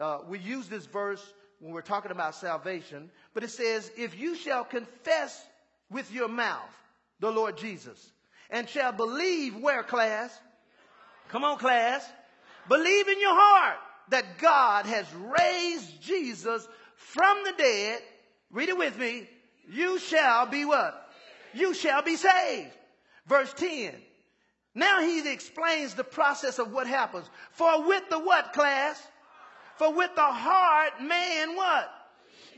Uh, 0.00 0.18
we 0.28 0.38
use 0.38 0.68
this 0.68 0.86
verse 0.86 1.34
when 1.58 1.72
we're 1.72 1.82
talking 1.82 2.10
about 2.10 2.34
salvation, 2.34 3.10
but 3.34 3.44
it 3.44 3.50
says, 3.50 3.90
If 3.96 4.18
you 4.18 4.34
shall 4.34 4.64
confess 4.64 5.44
with 5.92 6.12
your 6.12 6.28
mouth 6.28 6.60
the 7.20 7.30
Lord 7.30 7.56
Jesus 7.56 8.12
and 8.50 8.68
shall 8.68 8.92
believe 8.92 9.56
where, 9.56 9.82
class? 9.82 10.38
Come 11.28 11.44
on, 11.44 11.58
class. 11.58 12.06
Believe 12.68 13.08
in 13.08 13.20
your 13.20 13.34
heart 13.34 13.78
that 14.10 14.38
God 14.38 14.86
has 14.86 15.06
raised 15.14 16.02
Jesus 16.02 16.66
from 16.96 17.44
the 17.44 17.52
dead, 17.56 18.00
read 18.50 18.68
it 18.68 18.78
with 18.78 18.98
me, 18.98 19.28
you 19.68 19.98
shall 19.98 20.46
be 20.46 20.64
what? 20.64 21.10
You 21.54 21.74
shall 21.74 22.02
be 22.02 22.16
saved. 22.16 22.70
Verse 23.26 23.52
10. 23.54 23.94
Now 24.74 25.02
he 25.02 25.30
explains 25.30 25.94
the 25.94 26.04
process 26.04 26.58
of 26.58 26.72
what 26.72 26.86
happens. 26.86 27.28
For 27.52 27.86
with 27.86 28.08
the 28.08 28.18
what 28.18 28.52
class? 28.52 29.00
For 29.76 29.92
with 29.92 30.14
the 30.14 30.22
heart 30.22 31.02
man 31.02 31.56
what? 31.56 31.90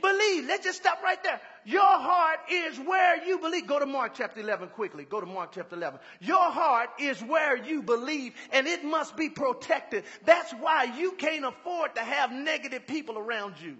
Believe. 0.01 0.47
Let's 0.47 0.65
just 0.65 0.79
stop 0.79 1.03
right 1.03 1.23
there. 1.23 1.41
Your 1.65 1.81
heart 1.83 2.41
is 2.51 2.79
where 2.79 3.25
you 3.27 3.39
believe. 3.39 3.67
Go 3.67 3.79
to 3.79 3.87
Mark 3.87 4.13
chapter 4.15 4.41
11 4.41 4.69
quickly. 4.69 5.05
Go 5.05 5.21
to 5.21 5.27
Mark 5.27 5.53
chapter 5.53 5.77
11. 5.77 5.99
Your 6.21 6.51
heart 6.51 6.91
is 6.99 7.21
where 7.23 7.57
you 7.57 7.83
believe 7.83 8.35
and 8.53 8.67
it 8.67 8.85
must 8.85 9.17
be 9.17 9.31
protected. 9.31 10.05
That's 10.25 10.53
why 10.53 10.85
you 10.85 11.13
can't 11.13 11.45
afford 11.45 11.95
to 11.95 12.03
have 12.03 12.33
negative 12.33 12.87
people 12.87 13.19
around 13.19 13.55
you. 13.63 13.77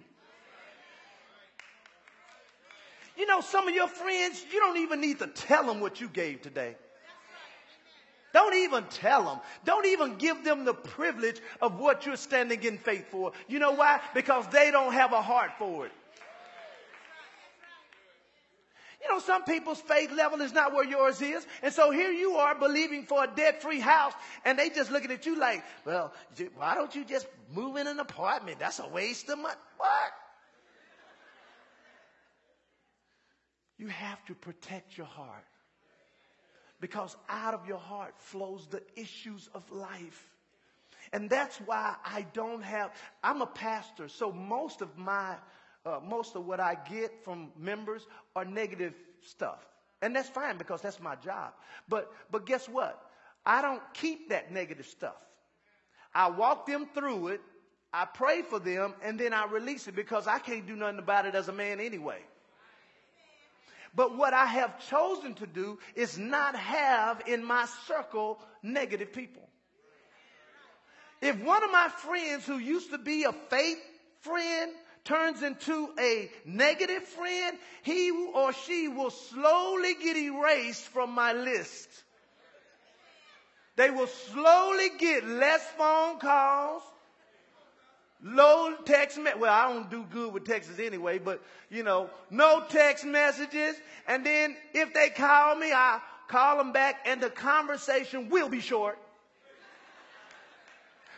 You 3.17 3.27
know, 3.27 3.41
some 3.41 3.67
of 3.67 3.73
your 3.73 3.87
friends, 3.87 4.43
you 4.51 4.59
don't 4.59 4.77
even 4.77 4.99
need 4.99 5.19
to 5.19 5.27
tell 5.27 5.65
them 5.65 5.79
what 5.79 6.01
you 6.01 6.09
gave 6.09 6.41
today. 6.41 6.75
Don't 8.33 8.55
even 8.55 8.83
tell 8.85 9.23
them. 9.23 9.39
Don't 9.63 9.85
even 9.85 10.17
give 10.17 10.43
them 10.43 10.65
the 10.65 10.73
privilege 10.73 11.39
of 11.61 11.79
what 11.79 12.05
you're 12.05 12.17
standing 12.17 12.61
in 12.63 12.77
faith 12.77 13.09
for. 13.09 13.31
You 13.47 13.59
know 13.59 13.71
why? 13.71 14.01
Because 14.13 14.45
they 14.47 14.71
don't 14.71 14.91
have 14.91 15.13
a 15.13 15.21
heart 15.21 15.51
for 15.57 15.85
it. 15.85 15.93
You 19.05 19.13
know, 19.13 19.19
some 19.19 19.43
people's 19.43 19.81
faith 19.81 20.11
level 20.11 20.41
is 20.41 20.51
not 20.51 20.73
where 20.73 20.83
yours 20.83 21.21
is. 21.21 21.45
And 21.61 21.71
so 21.71 21.91
here 21.91 22.11
you 22.11 22.37
are 22.37 22.55
believing 22.55 23.03
for 23.03 23.23
a 23.23 23.27
debt 23.27 23.61
free 23.61 23.79
house, 23.79 24.13
and 24.43 24.57
they 24.57 24.69
just 24.69 24.91
looking 24.91 25.11
at 25.11 25.27
you 25.27 25.37
like, 25.37 25.63
well, 25.85 26.11
why 26.55 26.73
don't 26.73 26.95
you 26.95 27.05
just 27.05 27.27
move 27.53 27.75
in 27.75 27.85
an 27.85 27.99
apartment? 27.99 28.57
That's 28.57 28.79
a 28.79 28.87
waste 28.87 29.29
of 29.29 29.37
money. 29.37 29.53
What? 29.77 30.11
You 33.77 33.87
have 33.89 34.25
to 34.25 34.33
protect 34.33 34.97
your 34.97 35.07
heart. 35.07 35.45
Because 36.81 37.15
out 37.29 37.53
of 37.53 37.67
your 37.67 37.77
heart 37.77 38.15
flows 38.17 38.67
the 38.71 38.81
issues 38.95 39.49
of 39.53 39.69
life. 39.71 40.29
And 41.13 41.29
that's 41.29 41.57
why 41.57 41.95
I 42.03 42.25
don't 42.33 42.63
have, 42.63 42.91
I'm 43.23 43.41
a 43.41 43.47
pastor, 43.47 44.07
so 44.07 44.31
most 44.31 44.81
of 44.81 44.97
my 44.97 45.35
uh, 45.85 45.99
most 46.03 46.35
of 46.35 46.45
what 46.45 46.59
I 46.59 46.75
get 46.89 47.23
from 47.23 47.51
members 47.57 48.05
are 48.35 48.45
negative 48.45 48.93
stuff. 49.21 49.65
And 50.01 50.15
that's 50.15 50.29
fine 50.29 50.57
because 50.57 50.81
that's 50.81 50.99
my 50.99 51.15
job. 51.15 51.53
But, 51.87 52.11
but 52.31 52.45
guess 52.45 52.67
what? 52.67 53.01
I 53.45 53.61
don't 53.61 53.81
keep 53.93 54.29
that 54.29 54.51
negative 54.51 54.85
stuff. 54.85 55.15
I 56.13 56.29
walk 56.29 56.65
them 56.65 56.87
through 56.93 57.29
it. 57.29 57.41
I 57.93 58.05
pray 58.05 58.41
for 58.41 58.59
them 58.59 58.93
and 59.03 59.19
then 59.19 59.33
I 59.33 59.45
release 59.45 59.87
it 59.87 59.95
because 59.95 60.27
I 60.27 60.39
can't 60.39 60.67
do 60.67 60.75
nothing 60.75 60.99
about 60.99 61.25
it 61.25 61.35
as 61.35 61.47
a 61.47 61.53
man 61.53 61.79
anyway. 61.79 62.19
But 63.95 64.17
what 64.17 64.33
I 64.33 64.45
have 64.45 64.85
chosen 64.89 65.35
to 65.35 65.47
do 65.47 65.79
is 65.95 66.17
not 66.17 66.55
have 66.55 67.21
in 67.27 67.43
my 67.43 67.65
circle 67.87 68.39
negative 68.61 69.13
people. 69.13 69.47
If 71.21 71.41
one 71.41 71.63
of 71.63 71.71
my 71.71 71.87
friends 71.87 72.45
who 72.45 72.57
used 72.57 72.91
to 72.91 72.97
be 72.97 73.23
a 73.23 73.31
faith 73.31 73.79
friend 74.19 74.71
turns 75.05 75.41
into 75.43 75.89
a 75.99 76.29
negative 76.45 77.03
friend, 77.03 77.57
he 77.83 78.11
or 78.11 78.51
she 78.53 78.87
will 78.87 79.11
slowly 79.11 79.93
get 79.95 80.17
erased 80.17 80.83
from 80.83 81.11
my 81.11 81.33
list. 81.33 81.89
They 83.77 83.89
will 83.89 84.07
slowly 84.07 84.89
get 84.97 85.25
less 85.25 85.63
phone 85.77 86.19
calls, 86.19 86.81
low 88.23 88.75
text 88.85 89.17
me- 89.17 89.31
well 89.37 89.53
i 89.53 89.71
don't 89.71 89.91
do 89.91 90.03
good 90.11 90.33
with 90.33 90.45
texts 90.45 90.79
anyway 90.79 91.19
but 91.19 91.41
you 91.69 91.83
know 91.83 92.09
no 92.31 92.63
text 92.69 93.05
messages 93.05 93.75
and 94.07 94.25
then 94.25 94.55
if 94.73 94.93
they 94.93 95.09
call 95.09 95.55
me 95.55 95.71
i 95.71 95.99
call 96.27 96.57
them 96.57 96.71
back 96.71 97.05
and 97.05 97.21
the 97.21 97.29
conversation 97.29 98.29
will 98.29 98.49
be 98.49 98.61
short 98.61 98.97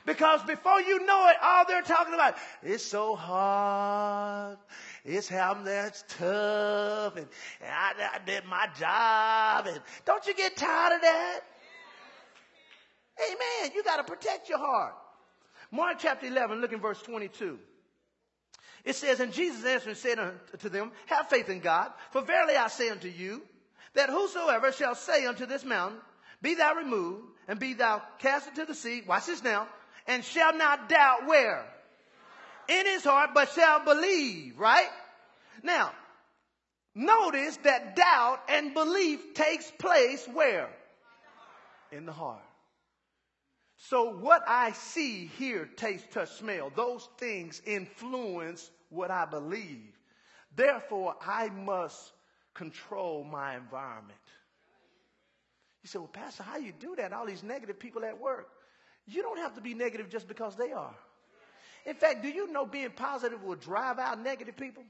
because 0.08 0.42
before 0.44 0.82
you 0.82 1.06
know 1.06 1.28
it 1.28 1.36
all 1.44 1.66
they're 1.68 1.84
talking 1.84 2.16
about 2.16 2.36
it's 2.64 2.84
so 2.84 3.16
hard. 3.16 4.58
It's 5.06 5.28
how 5.28 5.54
that's 5.54 6.04
tough 6.08 7.18
and, 7.18 7.28
I, 7.62 7.94
I 8.16 8.20
did 8.26 8.46
my 8.46 8.68
job 8.80 9.68
and 9.68 9.80
don't 10.06 10.26
you 10.26 10.34
get 10.34 10.58
tired 10.58 10.96
of 10.96 11.02
that? 11.02 11.42
Amen. 13.20 13.72
You 13.76 13.84
got 13.84 13.98
to 13.98 14.04
protect 14.04 14.50
your 14.50 14.60
heart. 14.60 14.96
Mark 15.72 15.98
chapter 16.00 16.28
11, 16.28 16.62
look 16.62 16.72
in 16.72 16.80
verse 16.80 17.02
22. 17.02 17.60
It 18.86 18.96
says, 18.96 19.20
And 19.20 19.34
Jesus 19.34 19.66
answered 19.66 19.90
and 19.90 19.98
said 19.98 20.20
unto 20.20 20.70
them, 20.70 20.92
Have 21.08 21.28
faith 21.28 21.50
in 21.50 21.60
God, 21.60 21.92
for 22.12 22.22
verily 22.22 22.56
I 22.56 22.68
say 22.68 22.90
unto 22.90 23.10
you, 23.10 23.42
that 23.96 24.10
whosoever 24.10 24.72
shall 24.72 24.96
say 24.96 25.26
unto 25.26 25.46
this 25.46 25.66
mountain, 25.66 26.00
Be 26.42 26.56
thou 26.56 26.76
removed, 26.76 27.26
and 27.48 27.60
be 27.60 27.74
thou 27.74 28.02
cast 28.20 28.48
into 28.48 28.66
the 28.66 28.76
sea, 28.76 29.04
watch 29.06 29.26
this 29.26 29.44
now, 29.44 29.68
and 30.08 30.24
shall 30.24 30.56
not 30.58 30.90
doubt 30.90 31.28
where? 31.28 31.66
In 32.68 32.86
his 32.86 33.04
heart, 33.04 33.32
but 33.34 33.52
shall 33.52 33.84
believe, 33.84 34.58
right? 34.60 34.90
Now, 35.64 35.92
notice 36.96 37.58
that 37.64 37.96
doubt 37.96 38.40
and 38.50 38.74
belief 38.74 39.34
takes 39.34 39.72
place 39.80 40.28
where? 40.34 40.70
In 41.92 42.06
the 42.06 42.12
heart. 42.12 42.44
So 43.78 44.16
what 44.16 44.44
I 44.48 44.72
see, 44.72 45.28
hear, 45.38 45.70
taste, 45.78 46.12
touch, 46.12 46.32
smell, 46.32 46.72
those 46.76 47.08
things 47.18 47.62
influence 47.66 48.70
what 48.90 49.12
I 49.12 49.26
believe. 49.26 49.94
Therefore, 50.56 51.16
I 51.26 51.50
must 51.50 52.12
control 52.54 53.24
my 53.24 53.56
environment. 53.56 54.18
You 55.84 55.90
say, 55.90 56.00
well, 56.00 56.08
Pastor, 56.08 56.44
how 56.44 56.58
you 56.58 56.74
do 56.78 56.96
that? 56.98 57.14
All 57.14 57.28
these 57.28 57.44
negative 57.44 57.80
people 57.80 58.04
at 58.04 58.20
work. 58.20 58.50
You 59.08 59.22
don't 59.22 59.38
have 59.38 59.56
to 59.56 59.62
be 59.62 59.74
negative 59.74 60.10
just 60.10 60.28
because 60.28 60.56
they 60.56 60.72
are. 60.72 60.94
In 61.86 61.96
fact, 61.96 62.22
do 62.22 62.28
you 62.28 62.52
know 62.52 62.66
being 62.66 62.92
positive 62.92 63.42
will 63.44 63.56
drive 63.56 63.98
out 63.98 64.22
negative 64.22 64.58
people? 64.58 64.84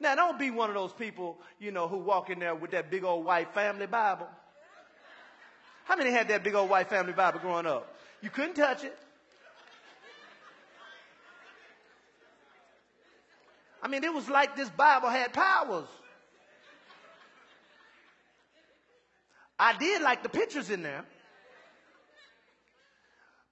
Now, 0.00 0.14
don't 0.14 0.38
be 0.38 0.50
one 0.50 0.68
of 0.68 0.74
those 0.74 0.92
people, 0.92 1.38
you 1.58 1.70
know, 1.70 1.88
who 1.88 1.98
walk 1.98 2.30
in 2.30 2.38
there 2.38 2.54
with 2.54 2.72
that 2.72 2.90
big 2.90 3.04
old 3.04 3.24
white 3.24 3.52
family 3.54 3.86
Bible. 3.86 4.28
How 5.84 5.96
many 5.96 6.10
had 6.10 6.28
that 6.28 6.44
big 6.44 6.54
old 6.54 6.68
white 6.68 6.88
family 6.88 7.12
Bible 7.12 7.40
growing 7.40 7.66
up? 7.66 7.96
You 8.20 8.30
couldn't 8.30 8.54
touch 8.54 8.84
it. 8.84 8.96
I 13.82 13.88
mean, 13.88 14.02
it 14.02 14.12
was 14.12 14.28
like 14.28 14.56
this 14.56 14.68
Bible 14.70 15.08
had 15.08 15.32
powers. 15.32 15.88
I 19.58 19.76
did 19.78 20.02
like 20.02 20.22
the 20.22 20.28
pictures 20.28 20.70
in 20.70 20.82
there. 20.82 21.04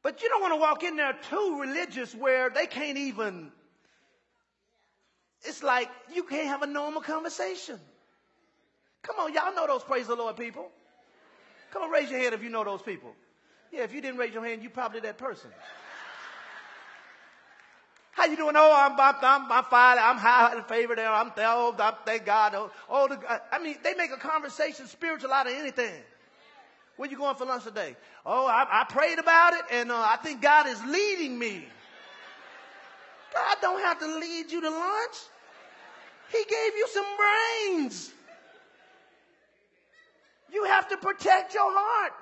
But 0.07 0.23
you 0.23 0.29
don't 0.29 0.41
want 0.41 0.53
to 0.53 0.61
walk 0.61 0.85
in 0.85 0.95
there 0.95 1.17
too 1.31 1.59
religious 1.61 2.15
where 2.15 2.49
they 2.49 2.67
can't 2.67 2.97
even, 2.97 3.51
it's 5.43 5.65
like 5.65 5.91
you 6.15 6.23
can't 6.23 6.47
have 6.47 6.63
a 6.63 6.67
normal 6.69 7.03
conversation. 7.03 7.81
Come 9.03 9.17
on, 9.19 9.35
y'all 9.35 9.53
know 9.53 9.67
those 9.67 9.83
praise 9.83 10.07
the 10.07 10.15
Lord 10.15 10.37
people. 10.37 10.71
Come 11.73 11.83
on, 11.83 11.91
raise 11.91 12.09
your 12.09 12.21
hand 12.21 12.35
if 12.35 12.43
you 12.45 12.51
know 12.51 12.63
those 12.63 12.83
people. 12.83 13.17
Yeah, 13.73 13.83
if 13.83 13.93
you 13.93 14.01
didn't 14.01 14.19
raise 14.19 14.33
your 14.33 14.45
hand, 14.45 14.63
you 14.63 14.71
probably 14.71 15.01
that 15.01 15.19
person. 15.19 15.51
How 18.13 18.27
you 18.27 18.37
doing? 18.37 18.55
Oh, 18.57 18.73
I'm, 18.73 18.93
I'm, 18.93 19.17
I'm, 19.21 19.51
I'm 19.51 19.65
fine. 19.65 19.99
I'm 19.99 20.19
high 20.19 20.57
in 20.57 20.63
favor 20.63 20.95
there. 20.95 21.11
I'm, 21.11 21.33
oh, 21.37 21.93
thank 22.07 22.25
God. 22.25 22.55
Oh, 22.55 22.71
oh 22.89 23.09
the, 23.09 23.41
I 23.51 23.59
mean, 23.59 23.79
they 23.83 23.95
make 23.95 24.13
a 24.13 24.19
conversation 24.19 24.87
spiritual 24.87 25.33
out 25.33 25.49
of 25.49 25.53
anything. 25.53 26.01
Where 26.97 27.11
you 27.11 27.17
going 27.17 27.37
for 27.37 27.45
lunch 27.45 27.65
today? 27.65 27.95
Oh, 28.25 28.47
I, 28.47 28.67
I 28.81 28.85
prayed 28.85 29.19
about 29.19 29.53
it, 29.53 29.65
and 29.71 29.93
uh, 29.93 29.97
I 29.97 30.17
think 30.23 30.41
God 30.41 30.67
is 30.67 30.83
leading 30.85 31.39
me. 31.39 31.67
God 33.35 33.57
don't 33.61 33.81
have 33.83 33.99
to 33.99 34.19
lead 34.19 34.51
you 34.51 34.61
to 34.63 34.71
lunch. 34.71 35.17
He 36.33 36.39
gave 36.39 36.75
you 36.75 36.89
some 36.93 37.05
brains. 37.17 38.13
You 40.53 40.65
have 40.65 40.89
to 40.89 40.97
protect 40.97 41.53
your 41.53 41.71
heart. 41.71 42.13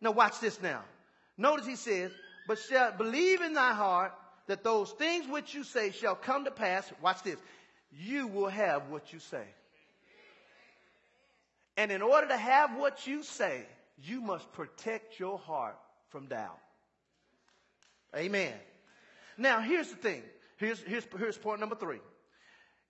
Now 0.00 0.10
watch 0.10 0.40
this 0.40 0.60
now. 0.60 0.82
Notice 1.38 1.66
he 1.66 1.76
says, 1.76 2.10
but 2.46 2.58
shall 2.58 2.92
believe 2.92 3.40
in 3.40 3.54
thy 3.54 3.72
heart 3.72 4.12
that 4.46 4.62
those 4.62 4.90
things 4.92 5.26
which 5.26 5.54
you 5.54 5.64
say 5.64 5.90
shall 5.90 6.14
come 6.14 6.44
to 6.44 6.50
pass. 6.50 6.92
Watch 7.00 7.22
this. 7.22 7.38
You 7.96 8.26
will 8.26 8.48
have 8.48 8.90
what 8.90 9.12
you 9.12 9.18
say. 9.18 9.44
And 11.76 11.90
in 11.90 12.02
order 12.02 12.28
to 12.28 12.36
have 12.36 12.76
what 12.76 13.06
you 13.06 13.22
say, 13.22 13.66
you 13.98 14.20
must 14.20 14.50
protect 14.52 15.18
your 15.18 15.38
heart 15.38 15.78
from 16.08 16.26
doubt. 16.26 16.58
Amen. 18.16 18.52
Now, 19.36 19.60
here's 19.60 19.90
the 19.90 19.96
thing. 19.96 20.22
Here's, 20.56 20.80
here's, 20.80 21.06
here's 21.18 21.36
point 21.36 21.60
number 21.60 21.74
three. 21.74 22.00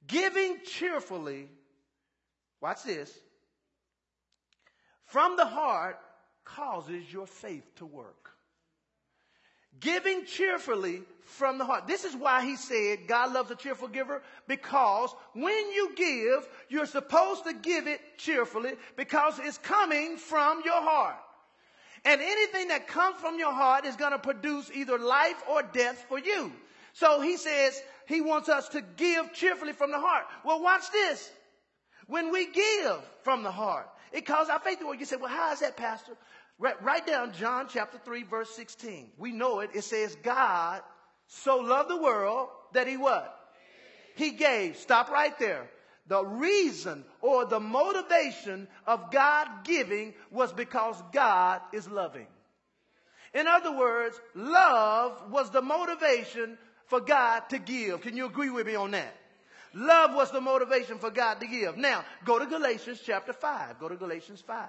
Giving 0.06 0.58
cheerfully 0.66 1.48
Watch 2.64 2.82
this. 2.84 3.12
From 5.04 5.36
the 5.36 5.44
heart 5.44 5.98
causes 6.46 7.12
your 7.12 7.26
faith 7.26 7.76
to 7.76 7.84
work. 7.84 8.30
Giving 9.80 10.24
cheerfully 10.24 11.02
from 11.24 11.58
the 11.58 11.64
heart. 11.64 11.86
This 11.86 12.04
is 12.04 12.14
why 12.14 12.44
he 12.44 12.56
said 12.56 13.08
God 13.08 13.32
loves 13.32 13.50
a 13.50 13.56
cheerful 13.56 13.88
giver 13.88 14.22
because 14.46 15.14
when 15.32 15.72
you 15.72 15.94
give, 15.96 16.48
you're 16.68 16.86
supposed 16.86 17.44
to 17.44 17.54
give 17.54 17.86
it 17.86 18.00
cheerfully 18.18 18.72
because 18.96 19.38
it's 19.38 19.58
coming 19.58 20.16
from 20.16 20.62
your 20.64 20.80
heart. 20.82 21.16
And 22.04 22.20
anything 22.20 22.68
that 22.68 22.86
comes 22.86 23.16
from 23.18 23.38
your 23.38 23.52
heart 23.52 23.86
is 23.86 23.96
going 23.96 24.12
to 24.12 24.18
produce 24.18 24.70
either 24.74 24.98
life 24.98 25.42
or 25.50 25.62
death 25.62 26.04
for 26.08 26.18
you. 26.18 26.52
So 26.92 27.20
he 27.20 27.36
says 27.36 27.80
he 28.06 28.20
wants 28.20 28.48
us 28.48 28.68
to 28.70 28.82
give 28.96 29.32
cheerfully 29.32 29.72
from 29.72 29.90
the 29.90 29.98
heart. 29.98 30.24
Well, 30.44 30.62
watch 30.62 30.90
this. 30.92 31.30
When 32.06 32.30
we 32.30 32.50
give 32.50 32.98
from 33.22 33.42
the 33.42 33.50
heart, 33.50 33.88
it 34.12 34.26
causes 34.26 34.50
our 34.50 34.60
faith 34.60 34.78
to 34.80 34.86
work. 34.86 35.00
You 35.00 35.06
say, 35.06 35.16
well, 35.16 35.30
how 35.30 35.52
is 35.52 35.60
that, 35.60 35.76
Pastor? 35.76 36.12
Write, 36.58 36.82
write 36.82 37.06
down 37.06 37.32
John 37.32 37.66
chapter 37.68 37.98
3, 38.04 38.22
verse 38.24 38.50
16. 38.50 39.10
We 39.18 39.32
know 39.32 39.60
it. 39.60 39.70
It 39.74 39.84
says, 39.84 40.16
God 40.22 40.82
so 41.26 41.58
loved 41.58 41.90
the 41.90 42.00
world 42.00 42.48
that 42.72 42.86
he 42.86 42.96
what? 42.96 43.34
He 44.16 44.32
gave. 44.32 44.76
Stop 44.76 45.10
right 45.10 45.36
there. 45.38 45.68
The 46.06 46.24
reason 46.24 47.04
or 47.22 47.46
the 47.46 47.60
motivation 47.60 48.68
of 48.86 49.10
God 49.10 49.48
giving 49.64 50.14
was 50.30 50.52
because 50.52 51.02
God 51.12 51.60
is 51.72 51.88
loving. 51.88 52.26
In 53.32 53.48
other 53.48 53.76
words, 53.76 54.20
love 54.34 55.30
was 55.30 55.50
the 55.50 55.62
motivation 55.62 56.56
for 56.86 57.00
God 57.00 57.48
to 57.50 57.58
give. 57.58 58.02
Can 58.02 58.16
you 58.16 58.26
agree 58.26 58.50
with 58.50 58.66
me 58.66 58.76
on 58.76 58.92
that? 58.92 59.16
Love 59.72 60.14
was 60.14 60.30
the 60.30 60.40
motivation 60.40 60.98
for 60.98 61.10
God 61.10 61.40
to 61.40 61.46
give. 61.48 61.76
Now, 61.76 62.04
go 62.24 62.38
to 62.38 62.46
Galatians 62.46 63.00
chapter 63.04 63.32
5. 63.32 63.80
Go 63.80 63.88
to 63.88 63.96
Galatians 63.96 64.40
5. 64.46 64.68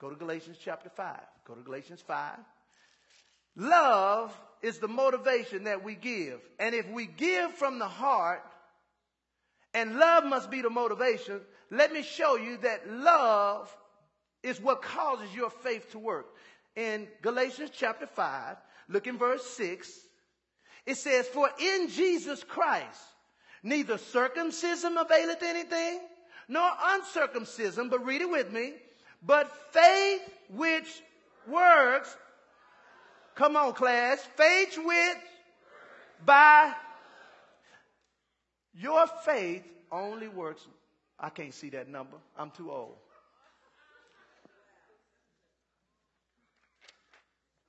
Go 0.00 0.10
to 0.10 0.16
Galatians 0.16 0.58
chapter 0.62 0.90
5. 0.90 1.16
Go 1.46 1.54
to 1.54 1.62
Galatians 1.62 2.02
5. 2.06 2.38
Love 3.56 4.38
is 4.62 4.78
the 4.78 4.88
motivation 4.88 5.64
that 5.64 5.82
we 5.82 5.94
give. 5.94 6.40
And 6.58 6.74
if 6.74 6.88
we 6.90 7.06
give 7.06 7.52
from 7.52 7.78
the 7.78 7.88
heart, 7.88 8.42
and 9.72 9.96
love 9.96 10.24
must 10.24 10.50
be 10.50 10.62
the 10.62 10.70
motivation, 10.70 11.40
let 11.70 11.92
me 11.92 12.02
show 12.02 12.36
you 12.36 12.58
that 12.58 12.90
love 12.90 13.74
is 14.42 14.60
what 14.60 14.82
causes 14.82 15.34
your 15.34 15.50
faith 15.50 15.92
to 15.92 15.98
work. 15.98 16.26
In 16.74 17.08
Galatians 17.22 17.70
chapter 17.74 18.06
5, 18.06 18.56
look 18.88 19.06
in 19.06 19.16
verse 19.16 19.44
6, 19.44 19.90
it 20.84 20.96
says, 20.96 21.26
For 21.28 21.48
in 21.58 21.88
Jesus 21.88 22.44
Christ, 22.44 23.00
Neither 23.66 23.98
circumcision 23.98 24.96
availeth 24.96 25.42
anything, 25.42 25.98
nor 26.46 26.70
uncircumcision, 26.84 27.88
but 27.88 28.06
read 28.06 28.20
it 28.20 28.30
with 28.30 28.52
me. 28.52 28.74
But 29.22 29.50
faith 29.72 30.22
which 30.50 31.02
works, 31.48 32.14
come 33.34 33.56
on 33.56 33.72
class, 33.72 34.20
faith 34.36 34.78
which 34.78 35.16
by 36.24 36.72
your 38.74 39.06
faith 39.24 39.64
only 39.90 40.28
works. 40.28 40.62
I 41.18 41.30
can't 41.30 41.54
see 41.54 41.70
that 41.70 41.88
number. 41.88 42.18
I'm 42.38 42.50
too 42.50 42.70
old. 42.70 42.96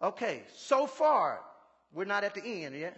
Okay, 0.02 0.44
so 0.56 0.86
far, 0.86 1.40
We're 1.94 2.06
not 2.06 2.24
at 2.24 2.36
the 2.36 2.44
end 2.44 2.76
yet. 2.76 2.96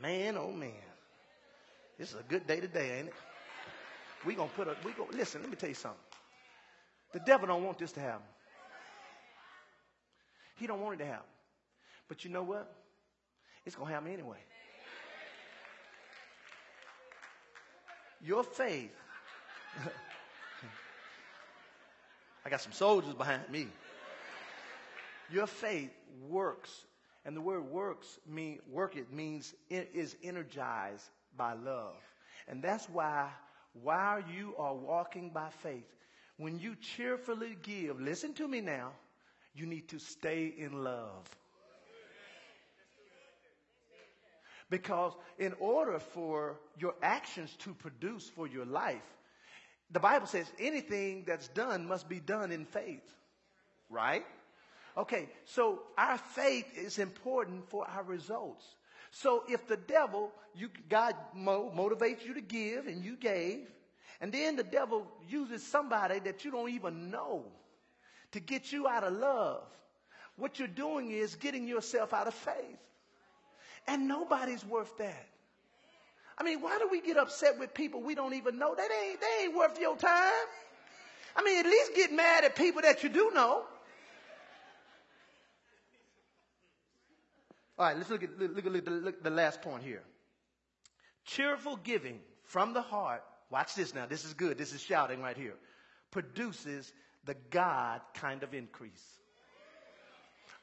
Man, 0.00 0.36
oh 0.38 0.50
man. 0.50 0.70
This 1.98 2.10
is 2.10 2.16
a 2.18 2.22
good 2.22 2.46
day 2.46 2.60
today, 2.60 2.98
ain't 2.98 3.08
it? 3.08 3.14
We 4.24 4.34
gonna 4.34 4.50
put 4.56 4.68
a 4.68 4.76
we 4.84 4.92
go 4.92 5.06
listen, 5.12 5.42
let 5.42 5.50
me 5.50 5.56
tell 5.56 5.68
you 5.68 5.74
something. 5.74 6.00
The 7.12 7.20
devil 7.20 7.46
don't 7.46 7.64
want 7.64 7.78
this 7.78 7.92
to 7.92 8.00
happen. 8.00 8.26
He 10.56 10.66
don't 10.66 10.80
want 10.80 10.94
it 11.00 11.04
to 11.04 11.10
happen. 11.10 11.28
But 12.08 12.24
you 12.24 12.30
know 12.30 12.42
what? 12.42 12.74
It's 13.66 13.76
gonna 13.76 13.90
happen 13.90 14.12
anyway. 14.12 14.38
Your 18.24 18.44
faith 18.44 18.92
I 22.44 22.50
got 22.50 22.60
some 22.60 22.72
soldiers 22.72 23.14
behind 23.14 23.48
me. 23.50 23.68
Your 25.30 25.46
faith 25.46 25.90
works. 26.28 26.84
And 27.24 27.36
the 27.36 27.40
word 27.40 27.70
works 27.70 28.18
mean 28.26 28.58
work 28.68 28.96
it 28.96 29.12
means 29.12 29.54
it 29.70 29.90
is 29.94 30.16
energized 30.22 31.08
by 31.36 31.52
love. 31.54 31.94
And 32.48 32.62
that's 32.62 32.88
why 32.88 33.28
while 33.82 34.20
you 34.20 34.54
are 34.58 34.74
walking 34.74 35.30
by 35.30 35.48
faith, 35.62 35.86
when 36.36 36.58
you 36.58 36.74
cheerfully 36.76 37.56
give, 37.62 38.00
listen 38.00 38.34
to 38.34 38.48
me 38.48 38.60
now, 38.60 38.90
you 39.54 39.66
need 39.66 39.88
to 39.88 39.98
stay 39.98 40.52
in 40.56 40.82
love. 40.82 41.28
Because 44.70 45.12
in 45.38 45.52
order 45.60 45.98
for 45.98 46.58
your 46.78 46.94
actions 47.02 47.54
to 47.58 47.74
produce 47.74 48.30
for 48.30 48.46
your 48.46 48.64
life, 48.64 49.02
the 49.90 50.00
Bible 50.00 50.26
says 50.26 50.50
anything 50.58 51.24
that's 51.26 51.48
done 51.48 51.86
must 51.86 52.08
be 52.08 52.20
done 52.20 52.50
in 52.50 52.64
faith. 52.64 53.04
Right? 53.90 54.24
Okay, 54.96 55.28
so 55.46 55.80
our 55.96 56.18
faith 56.18 56.66
is 56.76 56.98
important 56.98 57.68
for 57.70 57.86
our 57.88 58.02
results. 58.02 58.64
So 59.10 59.44
if 59.48 59.66
the 59.66 59.76
devil, 59.76 60.32
you, 60.54 60.68
God 60.88 61.14
mo- 61.34 61.72
motivates 61.74 62.24
you 62.24 62.34
to 62.34 62.40
give 62.40 62.86
and 62.86 63.04
you 63.04 63.16
gave, 63.16 63.66
and 64.20 64.32
then 64.32 64.56
the 64.56 64.64
devil 64.64 65.06
uses 65.28 65.62
somebody 65.62 66.18
that 66.20 66.44
you 66.44 66.50
don't 66.50 66.70
even 66.70 67.10
know 67.10 67.44
to 68.32 68.40
get 68.40 68.72
you 68.72 68.86
out 68.86 69.04
of 69.04 69.14
love, 69.14 69.64
what 70.36 70.58
you're 70.58 70.68
doing 70.68 71.10
is 71.10 71.34
getting 71.36 71.66
yourself 71.66 72.12
out 72.12 72.26
of 72.26 72.34
faith. 72.34 72.78
And 73.86 74.08
nobody's 74.08 74.64
worth 74.64 74.96
that. 74.98 75.26
I 76.38 76.44
mean, 76.44 76.60
why 76.60 76.78
do 76.78 76.88
we 76.90 77.00
get 77.00 77.16
upset 77.16 77.58
with 77.58 77.74
people 77.74 78.02
we 78.02 78.14
don't 78.14 78.34
even 78.34 78.58
know? 78.58 78.74
They 78.74 78.82
ain't, 78.82 79.20
they 79.20 79.44
ain't 79.44 79.56
worth 79.56 79.78
your 79.80 79.96
time. 79.96 80.46
I 81.36 81.42
mean, 81.42 81.58
at 81.58 81.66
least 81.66 81.94
get 81.94 82.12
mad 82.12 82.44
at 82.44 82.56
people 82.56 82.82
that 82.82 83.02
you 83.02 83.08
do 83.08 83.30
know. 83.34 83.64
All 87.78 87.86
right, 87.86 87.96
let's 87.96 88.10
look 88.10 88.22
at, 88.22 88.38
look, 88.38 88.64
look, 88.64 88.84
look 88.86 89.16
at 89.16 89.24
the 89.24 89.30
last 89.30 89.62
point 89.62 89.82
here. 89.82 90.02
Cheerful 91.24 91.76
giving 91.76 92.20
from 92.44 92.74
the 92.74 92.82
heart, 92.82 93.22
watch 93.50 93.74
this 93.74 93.94
now, 93.94 94.06
this 94.06 94.24
is 94.24 94.34
good, 94.34 94.58
this 94.58 94.72
is 94.72 94.82
shouting 94.82 95.22
right 95.22 95.36
here, 95.36 95.54
produces 96.10 96.92
the 97.24 97.36
God 97.50 98.00
kind 98.14 98.42
of 98.42 98.54
increase. 98.54 99.04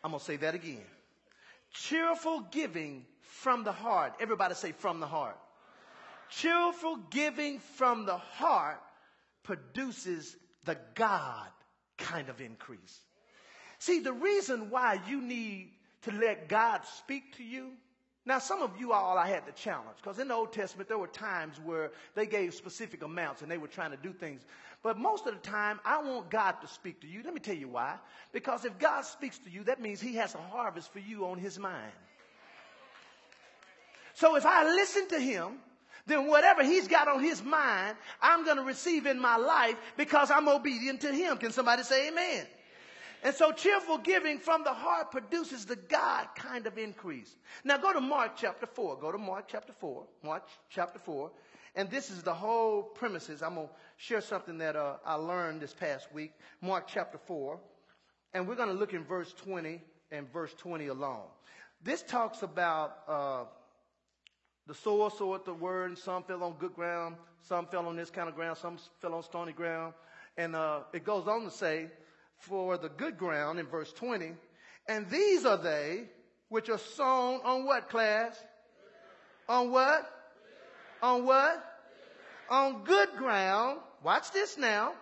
I'm 0.03 0.11
going 0.11 0.19
to 0.19 0.25
say 0.25 0.37
that 0.37 0.55
again. 0.55 0.85
Cheerful 1.71 2.41
giving 2.51 3.05
from 3.21 3.63
the 3.63 3.71
heart. 3.71 4.13
Everybody 4.19 4.55
say 4.55 4.71
from 4.71 4.99
the 4.99 5.07
heart. 5.07 5.37
Cheerful 6.29 6.97
giving 7.09 7.59
from 7.59 8.05
the 8.05 8.17
heart 8.17 8.79
produces 9.43 10.35
the 10.65 10.77
God 10.95 11.47
kind 11.97 12.29
of 12.29 12.41
increase. 12.41 12.99
See, 13.79 13.99
the 13.99 14.13
reason 14.13 14.69
why 14.69 14.99
you 15.07 15.21
need 15.21 15.71
to 16.03 16.12
let 16.12 16.47
God 16.47 16.81
speak 16.85 17.35
to 17.38 17.43
you. 17.43 17.71
Now, 18.25 18.39
some 18.39 18.62
of 18.62 18.79
you 18.79 18.93
all 18.93 19.17
I 19.17 19.27
had 19.27 19.45
to 19.47 19.51
challenge 19.53 19.97
because 19.97 20.19
in 20.19 20.27
the 20.27 20.33
Old 20.33 20.53
Testament 20.53 20.88
there 20.88 20.97
were 20.97 21.07
times 21.07 21.59
where 21.63 21.91
they 22.15 22.25
gave 22.25 22.53
specific 22.53 23.01
amounts 23.03 23.41
and 23.41 23.49
they 23.49 23.57
were 23.57 23.67
trying 23.67 23.91
to 23.91 23.97
do 23.97 24.13
things. 24.13 24.41
But 24.83 24.97
most 24.97 25.25
of 25.27 25.33
the 25.33 25.39
time, 25.39 25.79
I 25.83 26.01
want 26.01 26.29
God 26.29 26.53
to 26.62 26.67
speak 26.67 27.01
to 27.01 27.07
you. 27.07 27.21
Let 27.23 27.33
me 27.33 27.39
tell 27.39 27.55
you 27.55 27.67
why. 27.67 27.95
Because 28.31 28.65
if 28.65 28.77
God 28.79 29.01
speaks 29.03 29.38
to 29.39 29.49
you, 29.49 29.63
that 29.65 29.81
means 29.81 29.99
He 29.99 30.15
has 30.15 30.35
a 30.35 30.38
harvest 30.38 30.93
for 30.93 30.99
you 30.99 31.25
on 31.25 31.38
His 31.38 31.59
mind. 31.59 31.91
So 34.13 34.35
if 34.35 34.45
I 34.45 34.63
listen 34.63 35.07
to 35.09 35.19
Him, 35.19 35.57
then 36.09 36.27
whatever 36.27 36.63
he's 36.63 36.88
got 36.88 37.07
on 37.07 37.23
his 37.23 37.43
mind, 37.43 37.95
I'm 38.21 38.43
going 38.43 38.57
to 38.57 38.63
receive 38.63 39.05
in 39.05 39.19
my 39.19 39.38
life 39.38 39.75
because 39.95 40.31
I'm 40.31 40.49
obedient 40.49 41.01
to 41.01 41.13
him. 41.13 41.38
Can 41.38 41.51
somebody 41.51 41.83
say 41.83 42.09
amen? 42.09 42.45
And 43.23 43.36
so 43.36 43.51
cheerful 43.51 43.97
giving 43.97 44.39
from 44.39 44.63
the 44.63 44.73
heart 44.73 45.12
produces 45.12 45.65
the 45.65 45.75
God 45.75 46.27
kind 46.36 46.67
of 46.67 46.77
increase. 46.77 47.36
Now 47.63 47.77
go 47.77 47.91
to 47.91 47.99
Mark 47.99 48.38
chapter 48.38 48.65
4. 48.65 48.97
Go 48.99 49.12
to 49.12 49.17
Mark 49.17 49.45
chapter 49.47 49.73
4. 49.73 50.05
Mark 50.23 50.47
chapter 50.69 50.99
4. 50.99 51.29
And 51.75 51.89
this 51.89 52.10
is 52.10 52.23
the 52.23 52.34
whole 52.34 52.82
premises. 52.82 53.43
I'm 53.43 53.55
going 53.55 53.67
to 53.67 53.73
share 53.97 54.21
something 54.21 54.58
that 54.60 54.75
uh, 54.75 54.95
I 55.05 55.15
learned 55.15 55.62
this 55.62 55.73
past 55.73 56.12
week. 56.13 56.32
Mark 56.62 56.88
chapter 56.88 57.17
4. 57.17 57.60
And 58.34 58.47
we're 58.47 58.55
going 58.55 58.69
to 58.69 58.75
look 58.75 58.93
in 58.93 59.03
verse 59.03 59.34
20 59.34 59.82
and 60.12 60.32
verse 60.32 60.53
20 60.58 60.88
alone. 60.88 61.27
This 61.84 62.01
talks 62.01 62.41
about 62.41 62.97
uh, 63.08 63.43
the 64.67 64.73
sower 64.73 65.10
sowed 65.10 65.45
the 65.45 65.53
word, 65.53 65.89
and 65.89 65.97
some 65.97 66.23
fell 66.23 66.43
on 66.43 66.53
good 66.60 66.75
ground, 66.75 67.15
some 67.41 67.65
fell 67.65 67.88
on 67.88 67.95
this 67.95 68.10
kind 68.10 68.29
of 68.29 68.36
ground, 68.36 68.58
some 68.58 68.77
fell 68.99 69.13
on 69.13 69.23
stony 69.23 69.51
ground. 69.51 69.93
And 70.38 70.55
uh, 70.55 70.82
it 70.93 71.03
goes 71.03 71.27
on 71.27 71.43
to 71.43 71.51
say, 71.51 71.88
for 72.39 72.78
the 72.78 72.89
good 72.89 73.17
ground 73.17 73.60
in 73.60 73.67
verse 73.67 73.91
20, 73.93 74.34
and 74.88 75.10
these 75.10 75.45
are 75.45 75.58
they 75.58 76.06
which 76.49 76.69
are 76.69 76.78
sown 76.78 77.41
on 77.43 77.65
what 77.65 77.89
class? 77.89 78.41
On 79.47 79.71
what? 79.71 80.10
On 81.02 81.25
what? 81.25 81.63
On 82.49 82.84
good 82.84 83.10
ground. 83.17 83.80
Watch 84.04 84.32
this 84.32 84.58
now. 84.58 84.93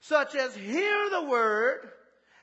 Such 0.00 0.34
as 0.34 0.54
hear 0.54 1.10
the 1.10 1.22
word 1.22 1.90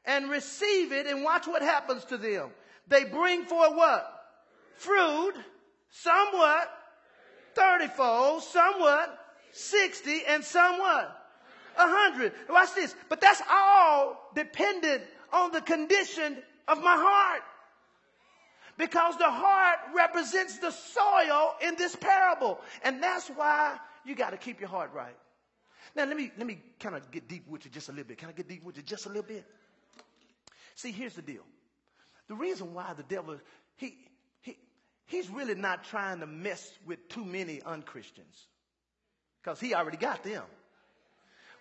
and 0.06 0.30
receive 0.30 0.92
it 0.92 1.08
and 1.08 1.24
watch 1.24 1.48
what 1.48 1.62
happens 1.62 2.04
to 2.06 2.18
them. 2.18 2.50
They 2.88 3.04
bring 3.06 3.46
forth 3.46 3.76
what? 3.76 4.08
Fruit 4.76 5.36
somewhat 5.92 6.70
30 7.54 7.88
fold, 7.90 8.44
somewhat 8.44 9.18
60, 9.52 10.22
and 10.28 10.44
somewhat 10.44 11.21
100. 11.76 12.34
Watch 12.50 12.76
this. 12.76 12.96
But 13.10 13.22
that's 13.22 13.42
all 13.50 14.30
dependent 14.36 15.04
on 15.34 15.52
the 15.52 15.62
condition 15.62 16.38
of 16.68 16.82
my 16.82 16.96
heart. 16.96 17.42
Because 18.78 19.18
the 19.18 19.30
heart 19.30 19.80
represents 19.96 20.60
the 20.60 20.72
soil 20.72 21.56
in 21.62 21.76
this 21.76 21.96
parable. 21.96 22.60
And 22.84 23.02
that's 23.04 23.28
why 23.30 23.78
you 24.06 24.16
got 24.16 24.32
to 24.32 24.38
keep 24.38 24.60
your 24.60 24.70
heart 24.70 24.92
right. 24.94 25.16
Now 25.96 26.06
let 26.06 26.16
me 26.18 26.32
let 26.38 26.48
me 26.48 26.62
kind 26.80 26.96
of 26.96 27.12
get 27.12 27.28
deep 27.28 27.48
with 27.48 27.66
you 27.66 27.72
just 27.72 27.90
a 27.90 27.92
little 27.92 28.06
bit. 28.08 28.18
Can 28.18 28.30
I 28.30 28.32
get 28.32 28.48
deep 28.48 28.64
with 28.64 28.78
you 28.78 28.84
just 28.84 29.06
a 29.06 29.10
little 29.10 29.24
bit? 29.24 29.46
See, 30.76 30.92
here's 30.92 31.14
the 31.16 31.22
deal. 31.22 31.44
The 32.28 32.36
reason 32.36 32.74
why 32.74 32.94
the 32.96 33.04
devil 33.04 33.38
he 33.76 33.98
he 34.42 34.58
he's 35.06 35.30
really 35.30 35.56
not 35.56 35.84
trying 35.84 36.22
to 36.22 36.28
mess 36.28 36.72
with 36.86 37.10
too 37.10 37.26
many 37.26 37.62
unchristians. 37.62 38.48
because 39.42 39.60
he 39.60 39.74
already 39.74 39.98
got 39.98 40.24
them. 40.24 40.44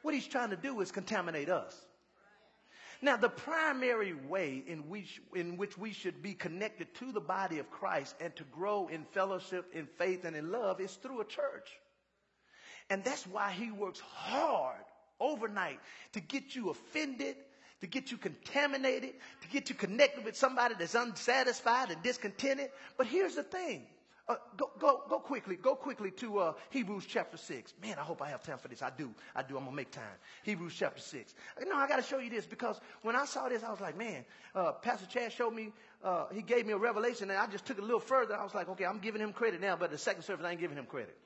What 0.02 0.14
he's 0.14 0.26
trying 0.26 0.50
to 0.50 0.56
do 0.56 0.80
is 0.80 0.90
contaminate 0.90 1.48
us. 1.48 1.74
Now, 3.02 3.16
the 3.16 3.30
primary 3.30 4.12
way 4.12 4.62
in 4.66 4.88
which, 4.90 5.20
in 5.34 5.56
which 5.56 5.78
we 5.78 5.92
should 5.92 6.22
be 6.22 6.34
connected 6.34 6.94
to 6.96 7.12
the 7.12 7.20
body 7.20 7.58
of 7.58 7.70
Christ 7.70 8.14
and 8.20 8.34
to 8.36 8.44
grow 8.44 8.88
in 8.88 9.04
fellowship, 9.12 9.70
in 9.72 9.86
faith, 9.96 10.24
and 10.24 10.36
in 10.36 10.52
love 10.52 10.80
is 10.80 10.92
through 10.96 11.22
a 11.22 11.24
church. 11.24 11.68
And 12.90 13.02
that's 13.02 13.26
why 13.26 13.52
he 13.52 13.70
works 13.70 14.00
hard 14.00 14.84
overnight 15.18 15.78
to 16.12 16.20
get 16.20 16.54
you 16.54 16.70
offended, 16.70 17.36
to 17.80 17.86
get 17.86 18.10
you 18.10 18.18
contaminated, 18.18 19.14
to 19.42 19.48
get 19.48 19.70
you 19.70 19.74
connected 19.74 20.24
with 20.24 20.36
somebody 20.36 20.74
that's 20.78 20.94
unsatisfied 20.94 21.90
and 21.90 22.02
discontented. 22.02 22.70
But 22.98 23.06
here's 23.06 23.36
the 23.36 23.44
thing 23.44 23.86
uh, 24.30 24.36
go, 24.56 24.70
go, 24.78 25.02
go 25.08 25.18
quickly, 25.18 25.56
go 25.56 25.74
quickly 25.74 26.12
to 26.12 26.38
uh, 26.38 26.52
Hebrews 26.70 27.04
chapter 27.06 27.36
6. 27.36 27.74
Man, 27.82 27.96
I 27.98 28.02
hope 28.02 28.22
I 28.22 28.28
have 28.28 28.42
time 28.44 28.58
for 28.58 28.68
this. 28.68 28.80
I 28.80 28.90
do. 28.90 29.10
I 29.34 29.42
do. 29.42 29.56
I'm 29.56 29.64
going 29.64 29.72
to 29.72 29.76
make 29.76 29.90
time. 29.90 30.04
Hebrews 30.44 30.74
chapter 30.78 31.00
6. 31.00 31.34
No, 31.66 31.74
I 31.74 31.88
got 31.88 31.96
to 31.96 32.02
show 32.02 32.18
you 32.20 32.30
this 32.30 32.46
because 32.46 32.80
when 33.02 33.16
I 33.16 33.24
saw 33.24 33.48
this, 33.48 33.64
I 33.64 33.70
was 33.70 33.80
like, 33.80 33.98
man, 33.98 34.24
uh, 34.54 34.72
Pastor 34.72 35.06
Chad 35.06 35.32
showed 35.32 35.52
me, 35.52 35.72
uh, 36.04 36.26
he 36.32 36.42
gave 36.42 36.64
me 36.64 36.72
a 36.72 36.78
revelation 36.78 37.28
and 37.28 37.38
I 37.38 37.46
just 37.48 37.66
took 37.66 37.78
it 37.78 37.82
a 37.82 37.84
little 37.84 37.98
further. 37.98 38.36
I 38.36 38.44
was 38.44 38.54
like, 38.54 38.68
okay, 38.68 38.84
I'm 38.84 38.98
giving 38.98 39.20
him 39.20 39.32
credit 39.32 39.60
now, 39.60 39.74
but 39.74 39.90
the 39.90 39.98
second 39.98 40.22
service, 40.22 40.46
I 40.46 40.52
ain't 40.52 40.60
giving 40.60 40.78
him 40.78 40.86
credit. 40.86 41.16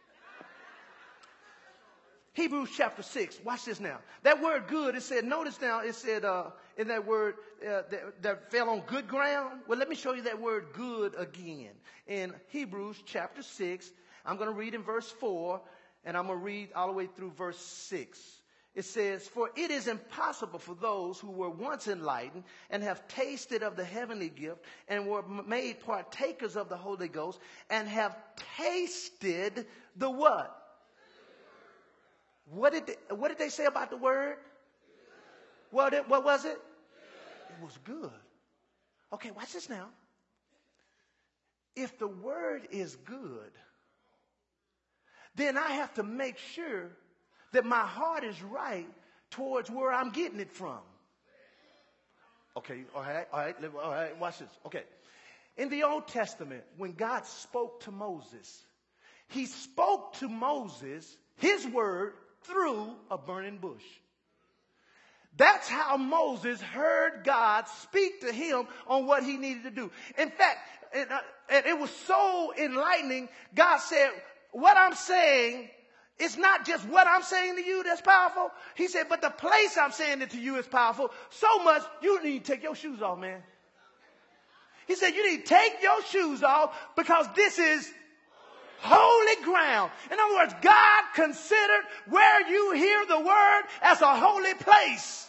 Hebrews 2.35 2.71
chapter 2.77 3.03
6. 3.03 3.41
Watch 3.45 3.65
this 3.65 3.79
now. 3.79 3.99
That 4.25 4.43
word 4.43 4.65
good, 4.67 4.97
it 4.97 5.05
said, 5.05 5.25
notice 5.25 5.61
now, 5.61 5.81
it 5.81 5.95
said 5.95 6.25
uh, 6.25 6.47
in 6.77 6.89
that 6.89 7.07
word 7.07 7.37
uh, 7.63 7.83
that, 7.91 8.23
that, 8.23 8.51
fell 8.51 8.71
on 8.71 8.81
good 8.87 9.07
ground. 9.07 9.61
Well, 9.69 9.79
let 9.79 9.89
me 9.89 9.95
show 9.95 10.15
you 10.15 10.23
that 10.23 10.41
word 10.41 10.67
good 10.73 11.15
again. 11.17 11.71
In 12.09 12.35
Hebrews 12.49 13.03
chapter 13.07 13.41
6, 13.41 13.93
I'm 14.27 14.37
going 14.37 14.49
to 14.49 14.55
read 14.55 14.75
in 14.75 14.83
verse 14.83 15.09
4, 15.21 15.61
and 16.05 16.17
I'm 16.17 16.27
going 16.27 16.41
to 16.41 16.45
read 16.45 16.71
all 16.75 16.89
the 16.89 16.93
way 16.93 17.07
through 17.07 17.31
verse 17.31 17.59
6. 17.59 18.19
It 18.75 18.85
says, 18.85 19.29
For 19.29 19.51
it 19.55 19.71
is 19.71 19.87
impossible 19.87 20.59
for 20.59 20.75
those 20.75 21.21
who 21.21 21.31
were 21.31 21.51
once 21.51 21.87
enlightened 21.87 22.43
and 22.69 22.83
have 22.83 23.07
tasted 23.07 23.63
of 23.63 23.77
the 23.77 23.85
heavenly 23.85 24.29
gift 24.29 24.65
and 24.89 25.07
were 25.07 25.23
made 25.23 25.79
partakers 25.87 26.57
of 26.57 26.69
the 26.69 26.77
Holy 26.77 27.07
Ghost 27.07 27.39
and 27.71 27.87
have 27.87 28.17
tasted 28.57 29.67
the 29.95 30.11
what? 30.11 30.64
What 32.47 32.73
did 32.73 32.87
they, 32.87 33.15
what 33.15 33.29
did 33.29 33.39
they 33.39 33.49
say 33.49 33.65
about 33.65 33.91
the 33.91 33.97
word? 33.97 34.37
What, 35.71 35.93
it, 35.95 36.09
what 36.09 36.25
was 36.25 36.45
it? 36.45 36.59
It 37.49 37.63
was 37.65 37.79
good. 37.85 38.11
Okay, 39.13 39.31
watch 39.31 39.53
this 39.53 39.69
now. 39.69 39.89
If 41.77 41.99
the 41.99 42.07
word 42.07 42.69
is 42.71 42.97
good, 42.97 43.51
then 45.35 45.57
I 45.57 45.73
have 45.73 45.95
to 45.95 46.03
make 46.03 46.39
sure 46.39 46.91
that 47.53 47.65
my 47.65 47.81
heart 47.81 48.25
is 48.25 48.41
right 48.43 48.89
towards 49.31 49.71
where 49.71 49.93
I'm 49.93 50.11
getting 50.11 50.41
it 50.41 50.53
from. 50.53 50.79
Okay, 52.57 52.85
all 52.95 53.03
right, 53.03 53.27
all 53.33 53.41
right, 53.41 53.57
all 53.83 53.91
right, 53.91 54.19
watch 54.21 54.39
this. 54.39 54.49
Okay. 54.67 54.85
In 55.57 55.69
the 55.71 55.83
Old 55.85 56.07
Testament, 56.09 56.63
when 56.77 56.93
God 56.93 57.27
spoke 57.27 57.83
to 57.85 57.91
Moses, 57.91 58.65
he 59.29 59.47
spoke 59.47 60.15
to 60.19 60.29
Moses 60.29 61.17
his 61.37 61.67
word 61.67 62.15
through 62.45 62.93
a 63.11 63.19
burning 63.19 63.59
bush. 63.59 63.83
That's 65.37 65.69
how 65.69 65.97
Moses 65.97 66.61
heard 66.61 67.25
God 67.25 67.67
speak 67.67 68.21
to 68.21 68.33
him 68.33 68.67
on 68.87 69.07
what 69.07 69.25
he 69.25 69.37
needed 69.37 69.65
to 69.65 69.71
do. 69.71 69.91
In 70.17 70.31
fact, 70.31 70.59
it, 70.93 71.11
uh, 71.11 71.19
it 71.51 71.79
was 71.79 71.91
so 72.07 72.53
enlightening. 72.57 73.29
God 73.55 73.79
said, 73.79 74.11
what 74.53 74.77
I'm 74.77 74.95
saying 74.95 75.69
it's 76.19 76.37
not 76.37 76.65
just 76.65 76.87
what 76.87 77.07
I'm 77.09 77.23
saying 77.23 77.57
to 77.57 77.63
you 77.63 77.83
that's 77.83 78.01
powerful. 78.01 78.51
He 78.77 78.87
said, 78.87 79.07
but 79.09 79.21
the 79.21 79.31
place 79.31 79.77
I'm 79.77 79.91
saying 79.91 80.23
it 80.23 80.31
to 80.31 80.41
you 80.41 80.57
is 80.57 80.67
powerful. 80.67 81.11
So 81.31 81.59
much 81.65 81.83
you 82.03 82.23
need 82.23 82.45
to 82.45 82.53
take 82.53 82.63
your 82.63 82.77
shoes 82.77 83.03
off, 83.03 83.19
man. 83.19 83.43
He 84.87 84.95
said, 84.95 85.15
you 85.15 85.29
need 85.29 85.45
to 85.45 85.49
take 85.49 85.83
your 85.83 86.03
shoes 86.05 86.43
off 86.43 86.77
because 86.95 87.27
this 87.35 87.59
is 87.59 87.93
holy 88.85 89.43
ground. 89.45 89.91
In 90.11 90.19
other 90.19 90.35
words, 90.35 90.55
God 90.61 91.05
considered 91.15 91.85
where 92.09 92.49
you 92.49 92.73
hear 92.73 93.07
the 93.07 93.21
word 93.21 93.63
as 93.83 94.01
a 94.03 94.17
holy 94.17 94.55
place. 94.55 95.29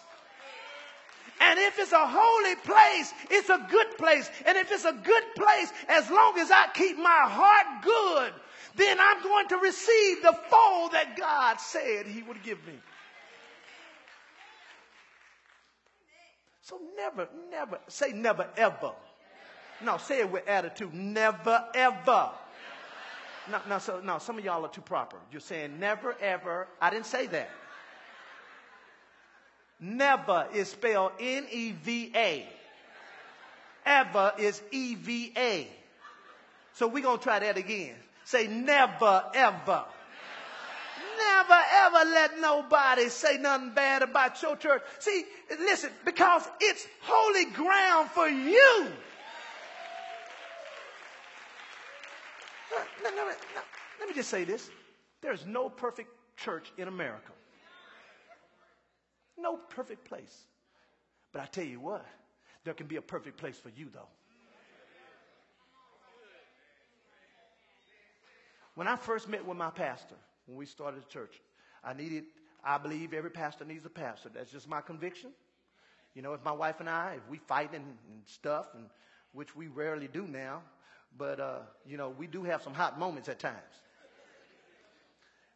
And 1.39 1.59
if 1.59 1.79
it's 1.79 1.91
a 1.91 2.07
holy 2.07 2.55
place, 2.55 3.13
it's 3.29 3.49
a 3.49 3.65
good 3.69 3.97
place. 3.97 4.29
And 4.45 4.57
if 4.57 4.71
it's 4.71 4.85
a 4.85 4.93
good 4.93 5.23
place, 5.35 5.71
as 5.89 6.09
long 6.09 6.37
as 6.39 6.49
I 6.51 6.67
keep 6.73 6.97
my 6.97 7.23
heart 7.27 7.83
good, 7.83 8.33
then 8.75 8.97
I'm 8.99 9.21
going 9.21 9.47
to 9.49 9.57
receive 9.57 10.21
the 10.21 10.33
fold 10.49 10.91
that 10.93 11.15
God 11.17 11.59
said 11.59 12.05
he 12.07 12.23
would 12.23 12.41
give 12.43 12.65
me. 12.65 12.73
So 16.61 16.79
never, 16.97 17.27
never, 17.51 17.79
say 17.87 18.11
never 18.11 18.47
ever. 18.57 18.91
No, 19.81 19.97
say 19.97 20.21
it 20.21 20.31
with 20.31 20.47
attitude. 20.47 20.93
Never 20.93 21.63
ever 21.75 22.31
no, 23.51 23.59
no, 23.69 23.79
so, 23.79 23.99
no, 24.01 24.19
some 24.19 24.37
of 24.37 24.45
y'all 24.45 24.65
are 24.65 24.69
too 24.69 24.81
proper. 24.81 25.17
You're 25.31 25.41
saying 25.41 25.79
never, 25.79 26.15
ever. 26.21 26.67
I 26.81 26.89
didn't 26.89 27.05
say 27.05 27.27
that. 27.27 27.49
Never 29.79 30.47
is 30.53 30.69
spelled 30.69 31.11
N 31.19 31.45
E 31.51 31.71
V 31.71 32.11
A. 32.15 32.47
Ever 33.85 34.33
is 34.39 34.61
E 34.71 34.95
V 34.95 35.33
A. 35.35 35.67
So 36.73 36.87
we're 36.87 37.03
going 37.03 37.17
to 37.17 37.23
try 37.23 37.39
that 37.39 37.57
again. 37.57 37.95
Say 38.25 38.47
never, 38.47 39.23
ever. 39.33 39.85
Never 41.17 41.61
ever 41.73 42.09
let 42.11 42.39
nobody 42.39 43.09
say 43.09 43.37
nothing 43.37 43.73
bad 43.73 44.01
about 44.01 44.41
your 44.41 44.57
church. 44.57 44.81
See, 44.99 45.23
listen, 45.59 45.89
because 46.03 46.47
it's 46.59 46.85
holy 47.03 47.45
ground 47.45 48.09
for 48.09 48.27
you. 48.27 48.87
Let, 53.13 54.07
me 54.07 54.15
just 54.15 54.29
say 54.29 54.43
this. 54.43 54.69
There's 55.21 55.45
no 55.45 55.69
perfect 55.69 56.09
church 56.37 56.71
in 56.77 56.87
America. 56.87 57.31
No 59.37 59.57
perfect 59.57 60.05
place. 60.05 60.47
But 61.31 61.41
I 61.41 61.45
tell 61.45 61.65
you 61.65 61.79
what, 61.79 62.05
there 62.63 62.73
can 62.73 62.87
be 62.87 62.95
a 62.95 63.01
perfect 63.01 63.37
place 63.37 63.57
for 63.57 63.69
you, 63.69 63.89
though. 63.93 64.07
When 68.75 68.87
I 68.87 68.97
first 68.97 69.29
met 69.29 69.45
with 69.45 69.57
my 69.57 69.69
pastor, 69.69 70.15
when 70.47 70.57
we 70.57 70.65
started 70.65 71.01
the 71.01 71.09
church, 71.09 71.41
I 71.83 71.93
needed, 71.93 72.25
I 72.63 72.77
believe 72.77 73.13
every 73.13 73.29
pastor 73.29 73.63
needs 73.63 73.85
a 73.85 73.89
pastor. 73.89 74.29
That's 74.33 74.51
just 74.51 74.67
my 74.67 74.81
conviction. 74.81 75.31
You 76.13 76.21
know, 76.21 76.33
if 76.33 76.43
my 76.43 76.51
wife 76.51 76.79
and 76.79 76.89
I, 76.89 77.15
if 77.17 77.29
we 77.29 77.37
fight 77.37 77.73
and, 77.73 77.85
and 77.85 78.21
stuff, 78.25 78.67
and 78.73 78.85
which 79.31 79.55
we 79.55 79.67
rarely 79.67 80.07
do 80.07 80.27
now, 80.27 80.61
but, 81.17 81.39
uh, 81.39 81.59
you 81.87 81.97
know, 81.97 82.09
we 82.09 82.27
do 82.27 82.43
have 82.43 82.61
some 82.61 82.73
hot 82.73 82.99
moments 82.99 83.29
at 83.29 83.39
times. 83.39 83.55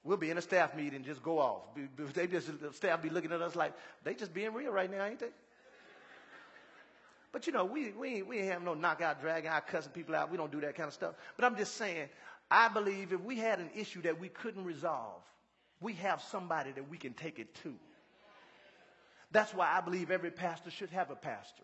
We'll 0.04 0.18
be 0.18 0.30
in 0.30 0.38
a 0.38 0.42
staff 0.42 0.76
meeting 0.76 1.04
just 1.04 1.22
go 1.22 1.40
off. 1.40 1.64
They 2.14 2.28
just, 2.28 2.60
the 2.62 2.74
staff 2.74 3.02
be 3.02 3.10
looking 3.10 3.32
at 3.32 3.42
us 3.42 3.56
like, 3.56 3.74
they 4.04 4.14
just 4.14 4.34
being 4.34 4.54
real 4.54 4.72
right 4.72 4.90
now, 4.90 5.06
ain't 5.06 5.20
they? 5.20 5.30
But 7.32 7.46
you 7.46 7.54
know, 7.54 7.66
we, 7.66 7.92
we, 7.92 8.22
we 8.24 8.40
ain't 8.40 8.52
have 8.52 8.64
no 8.64 8.74
knockout, 8.74 9.22
drag 9.22 9.46
out, 9.46 9.68
cussing 9.68 9.92
people 9.92 10.16
out. 10.16 10.32
We 10.32 10.38
don't 10.38 10.52
do 10.52 10.62
that 10.62 10.76
kind 10.76 10.88
of 10.88 10.94
stuff. 10.94 11.14
But 11.36 11.46
I'm 11.46 11.58
just 11.58 11.76
saying, 11.76 12.08
I 12.50 12.70
believe 12.70 13.14
if 13.14 13.22
we 13.22 13.38
had 13.38 13.60
an 13.60 13.70
issue 13.76 14.02
that 14.04 14.20
we 14.20 14.30
couldn't 14.30 14.64
resolve, 14.64 15.22
we 15.80 15.94
have 15.94 16.22
somebody 16.24 16.72
that 16.72 16.90
we 16.90 16.98
can 16.98 17.14
take 17.14 17.38
it 17.38 17.54
to. 17.64 17.74
That's 19.32 19.54
why 19.54 19.72
I 19.72 19.82
believe 19.82 20.10
every 20.10 20.32
pastor 20.32 20.72
should 20.72 20.90
have 20.90 21.12
a 21.12 21.16
pastor. 21.16 21.64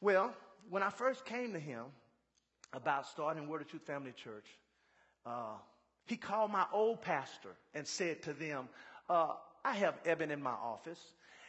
Well, 0.00 0.34
when 0.68 0.82
I 0.82 0.90
first 0.90 1.24
came 1.24 1.52
to 1.52 1.60
him, 1.60 1.84
about 2.72 3.06
starting 3.06 3.48
Word 3.48 3.62
of 3.62 3.68
Truth 3.68 3.86
Family 3.86 4.12
Church, 4.12 4.46
uh, 5.26 5.54
he 6.06 6.16
called 6.16 6.50
my 6.50 6.66
old 6.72 7.02
pastor 7.02 7.50
and 7.74 7.86
said 7.86 8.22
to 8.22 8.32
them, 8.32 8.68
uh, 9.08 9.34
I 9.64 9.74
have 9.74 9.94
Eben 10.04 10.30
in 10.30 10.42
my 10.42 10.50
office, 10.50 11.00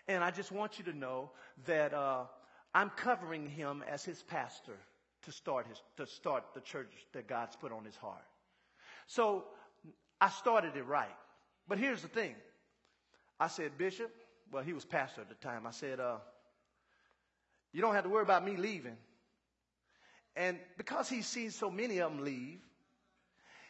and 0.08 0.24
I 0.24 0.32
just 0.32 0.52
want 0.52 0.78
you 0.78 0.86
to 0.86 0.98
know 0.98 1.32
that 1.66 1.94
uh, 1.94 2.24
I'm 2.74 2.90
covering 2.90 3.48
him 3.48 3.84
as 3.90 4.04
his 4.04 4.22
pastor 4.24 4.78
to 5.24 5.32
start, 5.32 5.68
his, 5.68 5.82
to 5.98 6.06
start 6.06 6.44
the 6.54 6.62
church 6.62 6.92
that 7.14 7.28
God's 7.28 7.56
put 7.56 7.72
on 7.72 7.86
his 7.86 7.96
heart. 7.96 8.24
So 9.08 9.46
I 10.20 10.30
started 10.30 10.76
it 10.76 10.86
right. 10.86 11.16
But 11.68 11.78
here's 11.78 12.02
the 12.02 12.08
thing. 12.08 12.36
I 13.40 13.48
said, 13.48 13.78
Bishop, 13.78 14.12
well, 14.52 14.64
he 14.64 14.74
was 14.74 14.86
pastor 14.86 15.22
at 15.22 15.30
the 15.30 15.36
time. 15.36 15.66
I 15.66 15.72
said, 15.72 16.00
uh, 16.00 16.18
you 17.74 17.82
don't 17.82 17.96
have 17.96 18.04
to 18.04 18.10
worry 18.10 18.24
about 18.24 18.46
me 18.46 18.58
leaving. 18.58 18.98
And 20.36 20.58
because 20.78 21.10
he's 21.10 21.28
seen 21.28 21.52
so 21.52 21.70
many 21.70 22.00
of 22.00 22.12
them 22.12 22.24
leave, 22.24 22.60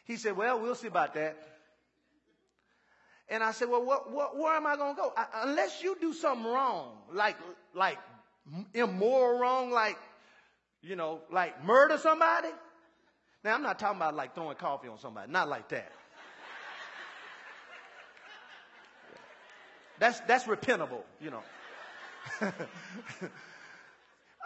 he 0.06 0.18
said, 0.18 0.38
Well, 0.38 0.60
we'll 0.60 0.76
see 0.76 0.88
about 0.88 1.14
that. 1.16 1.38
And 3.30 3.44
I 3.44 3.52
said, 3.52 3.70
Well, 3.70 3.84
what, 3.84 4.12
what, 4.12 4.38
where 4.38 4.56
am 4.56 4.68
I 4.68 4.76
going 4.76 4.96
to 4.96 5.02
go? 5.02 5.14
I, 5.16 5.26
unless 5.44 5.82
you 5.82 5.98
do 6.00 6.14
something 6.14 6.46
wrong, 6.46 6.98
like, 7.14 7.38
like 7.74 7.98
immoral 8.74 9.40
wrong, 9.40 9.72
like, 9.72 9.98
you 10.82 10.96
know, 10.96 11.22
like 11.32 11.64
murder 11.64 11.98
somebody. 11.98 12.50
Now, 13.44 13.56
I'm 13.56 13.64
not 13.64 13.80
talking 13.80 13.98
about 13.98 14.16
like 14.16 14.36
throwing 14.36 14.56
coffee 14.56 14.88
on 14.88 15.00
somebody, 15.00 15.32
not 15.32 15.50
like 15.50 15.70
that. 15.70 15.92
That's, 20.00 20.20
that's 20.22 20.46
repentable, 20.46 21.04
you 21.20 21.30
know. 21.30 21.44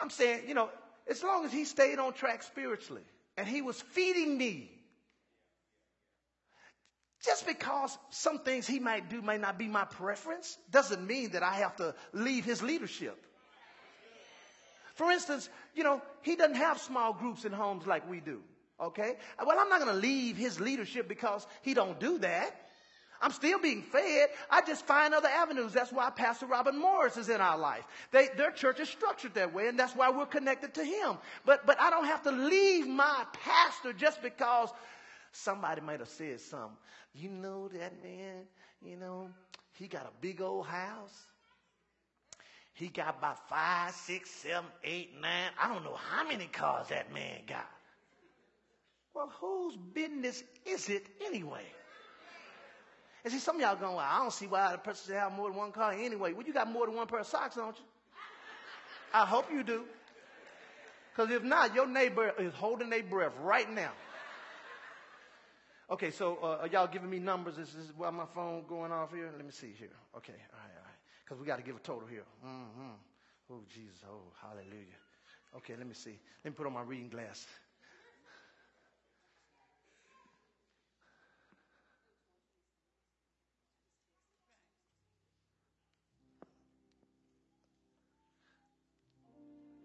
I'm 0.02 0.10
saying, 0.10 0.50
you 0.50 0.54
know, 0.54 0.70
as 1.10 1.24
long 1.24 1.46
as 1.46 1.52
he 1.52 1.66
stayed 1.66 2.00
on 2.00 2.14
track 2.14 2.44
spiritually 2.44 3.04
and 3.38 3.48
he 3.48 3.62
was 3.62 3.82
feeding 3.82 4.38
me, 4.38 4.72
just 7.24 7.48
because 7.48 7.98
some 8.12 8.40
things 8.40 8.68
he 8.68 8.80
might 8.80 9.10
do 9.10 9.22
may 9.22 9.38
not 9.38 9.58
be 9.58 9.68
my 9.68 9.86
preference 9.86 10.58
doesn't 10.70 11.06
mean 11.06 11.32
that 11.32 11.44
I 11.44 11.54
have 11.56 11.76
to 11.78 11.96
leave 12.14 12.46
his 12.46 12.62
leadership. 12.62 13.20
For 14.96 15.12
instance, 15.12 15.50
you 15.74 15.84
know, 15.84 16.02
he 16.22 16.36
doesn't 16.36 16.56
have 16.56 16.80
small 16.80 17.14
groups 17.14 17.44
in 17.44 17.52
homes 17.52 17.86
like 17.86 18.10
we 18.10 18.20
do. 18.20 18.42
Okay? 18.80 19.16
Well, 19.44 19.58
I'm 19.60 19.70
not 19.70 19.80
going 19.80 19.94
to 19.94 20.00
leave 20.00 20.38
his 20.38 20.60
leadership 20.60 21.08
because 21.08 21.46
he 21.62 21.74
don't 21.74 22.00
do 22.00 22.18
that. 22.20 22.65
I'm 23.22 23.32
still 23.32 23.60
being 23.60 23.82
fed. 23.82 24.30
I 24.50 24.62
just 24.62 24.86
find 24.86 25.14
other 25.14 25.28
avenues. 25.28 25.74
That's 25.74 25.92
why 25.92 26.10
Pastor 26.10 26.46
Robin 26.46 26.78
Morris 26.78 27.18
is 27.18 27.30
in 27.30 27.42
our 27.42 27.58
life. 27.58 27.84
They, 28.12 28.28
their 28.38 28.52
church 28.52 28.80
is 28.80 28.90
structured 28.90 29.34
that 29.36 29.54
way, 29.54 29.68
and 29.68 29.80
that's 29.80 29.96
why 29.96 30.10
we're 30.10 30.26
connected 30.26 30.74
to 30.76 30.84
him. 30.84 31.18
But, 31.46 31.66
but 31.66 31.80
I 31.80 31.90
don't 31.90 32.06
have 32.06 32.24
to 32.24 32.32
leave 32.32 32.88
my 32.88 33.26
pastor 33.34 33.94
just 33.94 34.22
because 34.22 34.70
somebody 35.32 35.82
might 35.82 36.00
have 36.00 36.10
said 36.10 36.40
something. 36.42 36.78
You 37.14 37.30
know 37.30 37.70
that 37.70 38.04
man, 38.04 38.44
you 38.82 38.98
know, 38.98 39.30
he 39.74 39.88
got 39.88 40.04
a 40.04 40.22
big 40.22 40.42
old 40.42 40.66
house. 40.66 41.24
He 42.74 42.90
got 42.90 43.18
about 43.18 43.48
five, 43.48 43.94
six, 43.94 44.30
seven, 44.30 44.66
eight, 44.84 45.12
nine. 45.22 45.52
I 45.62 45.70
don't 45.70 45.84
know 45.86 45.98
how 46.10 46.28
many 46.28 46.46
cars 46.48 46.88
that 46.90 47.14
man 47.14 47.40
got. 47.48 47.70
Well, 49.14 49.32
whose 49.40 49.78
business 49.94 50.44
is 50.66 50.90
it 50.90 51.06
anyway? 51.26 51.64
And 53.26 53.34
see, 53.34 53.40
some 53.40 53.56
of 53.56 53.62
y'all 53.64 53.76
going, 53.76 53.96
well, 53.96 54.06
I 54.08 54.20
don't 54.20 54.32
see 54.32 54.46
why 54.46 54.72
the 54.72 54.78
person 54.78 55.08
should 55.08 55.20
have 55.20 55.32
more 55.34 55.50
than 55.50 55.58
one 55.58 55.72
car 55.72 55.94
anyway. 55.94 56.32
Well, 56.32 56.46
you 56.46 56.54
got 56.54 56.72
more 56.72 56.86
than 56.86 56.96
one 56.96 57.08
pair 57.08 57.20
of 57.20 57.26
socks, 57.26 57.56
don't 57.56 57.76
you? 57.76 57.84
I 59.12 59.26
hope 59.26 59.52
you 59.52 59.64
do. 59.64 59.84
Because 61.12 61.32
if 61.32 61.42
not, 61.42 61.74
your 61.74 61.88
neighbor 61.88 62.34
is 62.38 62.54
holding 62.54 62.92
their 62.92 63.02
breath 63.02 63.34
right 63.42 63.70
now. 63.74 63.92
Okay, 65.90 66.12
so 66.12 66.38
uh, 66.44 66.58
are 66.62 66.68
y'all 66.68 66.86
giving 66.86 67.10
me 67.10 67.18
numbers? 67.18 67.58
Is 67.58 67.74
this 67.74 67.92
why 67.98 68.12
my 68.12 68.26
phone 68.36 68.64
going 68.70 68.92
off 68.92 69.12
here? 69.12 69.32
Let 69.36 69.44
me 69.44 69.52
see 69.52 69.74
here. 69.76 69.96
Okay, 70.16 70.34
all 70.34 70.60
right, 70.60 70.76
all 70.78 70.84
right. 70.84 71.00
Because 71.24 71.40
we 71.40 71.48
got 71.48 71.58
to 71.58 71.64
give 71.64 71.76
a 71.76 71.80
total 71.80 72.08
here. 72.08 72.26
Mm-hmm. 72.46 73.54
Oh, 73.54 73.62
Jesus. 73.74 74.04
Oh, 74.08 74.22
hallelujah. 74.40 75.00
Okay, 75.58 75.74
let 75.76 75.88
me 75.88 75.96
see. 75.96 76.20
Let 76.44 76.52
me 76.52 76.56
put 76.56 76.68
on 76.68 76.74
my 76.74 76.84
reading 76.84 77.10
glass. 77.10 77.48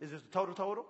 Is 0.01 0.11
this 0.11 0.23
the 0.23 0.29
total 0.29 0.55
total? 0.55 0.87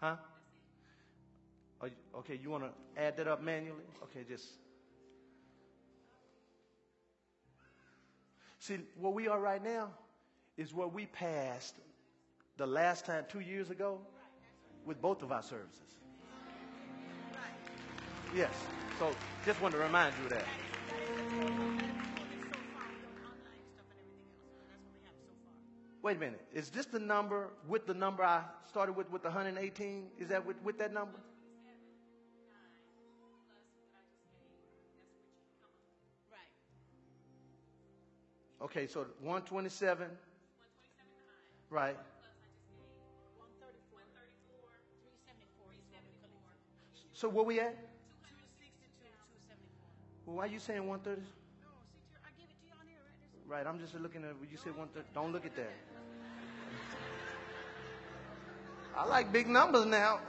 Huh? 0.00 0.16
You, 1.82 1.90
okay, 2.18 2.38
you 2.42 2.50
want 2.50 2.64
to 2.64 3.02
add 3.02 3.16
that 3.16 3.28
up 3.28 3.42
manually? 3.42 3.84
Okay, 4.04 4.24
just. 4.28 4.44
See, 8.58 8.78
where 8.98 9.12
we 9.12 9.28
are 9.28 9.40
right 9.40 9.62
now 9.62 9.88
is 10.56 10.72
where 10.72 10.88
we 10.88 11.06
passed 11.06 11.74
the 12.56 12.66
last 12.66 13.04
time, 13.04 13.24
two 13.28 13.40
years 13.40 13.70
ago, 13.70 13.98
with 14.86 15.00
both 15.00 15.22
of 15.22 15.32
our 15.32 15.42
services. 15.42 15.80
Yes. 18.34 18.52
So 18.98 19.10
just 19.44 19.60
want 19.60 19.74
to 19.74 19.80
remind 19.80 20.14
you 20.18 20.24
of 20.24 20.30
that. 20.30 20.44
Wait 26.04 26.18
a 26.18 26.20
minute. 26.20 26.44
Is 26.52 26.68
this 26.68 26.84
the 26.84 26.98
number 26.98 27.48
with 27.66 27.86
the 27.86 27.94
number 27.94 28.22
I 28.22 28.42
started 28.68 28.92
with, 28.92 29.10
with 29.10 29.22
the 29.22 29.30
118? 29.30 30.08
Is 30.18 30.28
that 30.28 30.44
with, 30.44 30.62
with 30.62 30.76
that 30.76 30.92
number? 30.92 31.18
Okay, 38.60 38.86
so 38.86 39.06
127. 39.22 40.08
Right. 41.70 41.96
So 47.14 47.30
where 47.30 47.44
we 47.46 47.60
at? 47.60 47.78
Well, 50.26 50.36
why 50.36 50.44
are 50.44 50.48
you 50.48 50.58
saying 50.58 50.86
130? 50.86 51.22
Right, 53.46 53.66
I'm 53.66 53.78
just 53.78 53.94
looking 53.94 54.24
at, 54.24 54.34
you 54.50 54.56
said 54.56 54.76
130. 54.76 55.06
Don't 55.14 55.32
look 55.32 55.46
at 55.46 55.54
that. 55.56 55.93
I 58.96 59.06
like 59.06 59.32
big 59.32 59.48
numbers 59.48 59.86
now. 59.86 60.20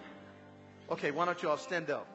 okay, 0.90 1.10
why 1.10 1.24
don't 1.24 1.42
you 1.42 1.50
all 1.50 1.56
stand 1.56 1.90
up? 1.90 2.06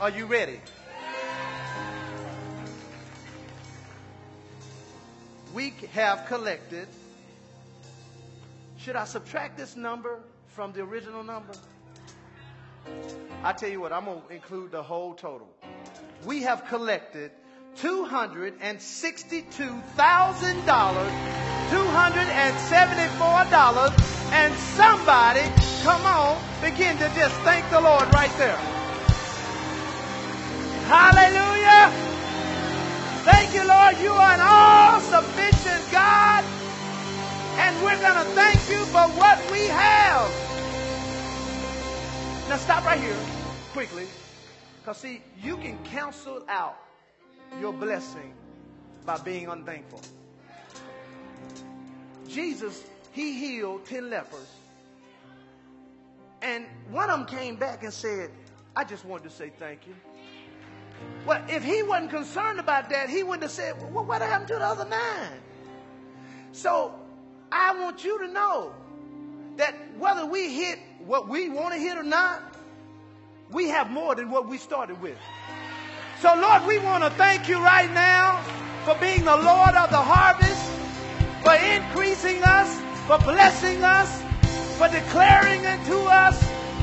Are 0.00 0.10
you 0.10 0.26
ready? 0.26 0.60
We 5.52 5.74
have 5.92 6.26
collected. 6.26 6.86
Should 8.76 8.94
I 8.94 9.06
subtract 9.06 9.56
this 9.56 9.74
number 9.74 10.20
from 10.46 10.72
the 10.72 10.82
original 10.82 11.24
number? 11.24 11.54
I 13.44 13.52
tell 13.52 13.70
you 13.70 13.80
what, 13.80 13.92
I'm 13.92 14.06
going 14.06 14.20
to 14.20 14.32
include 14.34 14.72
the 14.72 14.82
whole 14.82 15.14
total. 15.14 15.46
We 16.26 16.42
have 16.42 16.66
collected 16.66 17.30
$262,000, 17.76 19.78
$274, 21.70 24.32
and 24.32 24.52
somebody, 24.74 25.44
come 25.84 26.04
on, 26.04 26.36
begin 26.60 26.98
to 26.98 27.08
just 27.14 27.36
thank 27.42 27.70
the 27.70 27.80
Lord 27.80 28.12
right 28.12 28.36
there. 28.38 28.58
Hallelujah. 30.88 31.92
Thank 33.22 33.54
you, 33.54 33.62
Lord. 33.68 33.98
You 33.98 34.14
are 34.14 34.34
an 34.34 34.40
all 34.40 35.00
sufficient 35.00 35.92
God. 35.92 36.42
And 37.58 37.80
we're 37.84 38.00
going 38.00 38.16
to 38.24 38.30
thank 38.34 38.68
you 38.68 38.84
for 38.86 39.06
what 39.20 39.38
we 39.52 39.66
have. 39.66 40.47
Now 42.48 42.56
stop 42.56 42.82
right 42.86 42.98
here 42.98 43.16
quickly. 43.72 44.06
Because 44.80 44.96
see, 44.96 45.20
you 45.42 45.58
can 45.58 45.78
cancel 45.84 46.42
out 46.48 46.78
your 47.60 47.74
blessing 47.74 48.32
by 49.04 49.18
being 49.18 49.48
unthankful. 49.48 50.00
Jesus, 52.26 52.84
he 53.12 53.38
healed 53.38 53.84
10 53.84 54.08
lepers. 54.08 54.50
And 56.40 56.64
one 56.90 57.10
of 57.10 57.18
them 57.18 57.38
came 57.38 57.56
back 57.56 57.82
and 57.82 57.92
said, 57.92 58.30
I 58.74 58.84
just 58.84 59.04
wanted 59.04 59.24
to 59.24 59.30
say 59.30 59.52
thank 59.58 59.86
you. 59.86 59.94
Well, 61.26 61.44
if 61.50 61.62
he 61.62 61.82
wasn't 61.82 62.10
concerned 62.10 62.60
about 62.60 62.88
that, 62.88 63.10
he 63.10 63.22
wouldn't 63.22 63.42
have 63.42 63.50
said, 63.50 63.74
Well, 63.92 64.04
what 64.04 64.22
happened 64.22 64.48
to 64.48 64.54
the 64.54 64.64
other 64.64 64.88
nine? 64.88 65.40
So 66.52 66.94
I 67.52 67.78
want 67.78 68.04
you 68.04 68.18
to 68.20 68.32
know 68.32 68.72
that 69.56 69.74
whether 69.98 70.24
we 70.24 70.54
hit 70.54 70.78
what 71.04 71.28
we 71.28 71.48
want 71.48 71.74
to 71.74 71.80
hit 71.80 71.96
or 71.96 72.02
not, 72.02 72.42
we 73.50 73.68
have 73.68 73.90
more 73.90 74.14
than 74.14 74.30
what 74.30 74.48
we 74.48 74.58
started 74.58 75.00
with. 75.00 75.16
So, 76.20 76.34
Lord, 76.34 76.66
we 76.66 76.78
want 76.78 77.04
to 77.04 77.10
thank 77.10 77.48
you 77.48 77.58
right 77.58 77.90
now 77.92 78.42
for 78.84 78.94
being 78.96 79.24
the 79.24 79.36
Lord 79.36 79.74
of 79.74 79.90
the 79.90 80.02
harvest, 80.02 80.64
for 81.44 81.54
increasing 81.54 82.42
us, 82.42 82.80
for 83.06 83.18
blessing 83.18 83.84
us, 83.84 84.22
for 84.76 84.88
declaring 84.88 85.64
unto 85.64 85.96
us. 86.06 86.42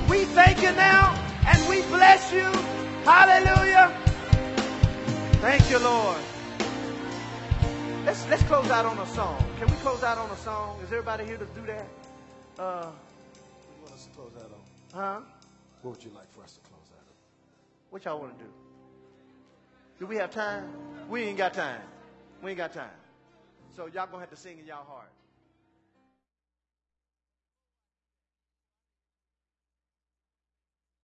We 0.10 0.26
thank 0.26 0.62
you 0.62 0.72
now 0.72 1.14
and 1.48 1.70
we 1.70 1.82
bless 1.84 2.32
you. 2.32 2.50
Hallelujah. 3.04 3.92
Thank 5.42 5.70
you, 5.70 5.80
Lord. 5.80 6.18
Let's, 8.06 8.28
let's 8.30 8.44
close 8.44 8.70
out 8.70 8.86
on 8.86 8.98
a 8.98 9.08
song. 9.08 9.44
Can 9.60 9.68
we 9.68 9.76
close 9.78 10.04
out 10.04 10.18
on 10.18 10.30
a 10.30 10.38
song? 10.38 10.80
Is 10.84 10.92
everybody 10.92 11.26
here 11.26 11.38
to 11.38 11.46
do 11.46 11.66
that? 11.66 11.88
Uh? 12.58 12.88
Huh? 14.96 15.20
What 15.82 15.98
would 15.98 16.04
you 16.06 16.12
like 16.16 16.32
for 16.32 16.42
us 16.42 16.54
to 16.54 16.62
close 16.62 16.90
out? 16.98 17.06
What 17.90 18.06
y'all 18.06 18.18
want 18.18 18.38
to 18.38 18.44
do? 18.46 18.50
Do 20.00 20.06
we 20.06 20.16
have 20.16 20.32
time? 20.32 20.70
We 21.10 21.24
ain't 21.24 21.38
got 21.38 21.54
time. 21.54 21.82
We 22.42 22.52
ain't 22.52 22.58
got 22.58 22.74
time. 22.74 22.90
So 23.76 23.88
y'all 23.88 24.08
gonna 24.08 24.20
have 24.20 24.30
to 24.30 24.38
sing 24.38 24.58
in 24.58 24.66
y'all 24.66 24.86
heart. 24.86 25.12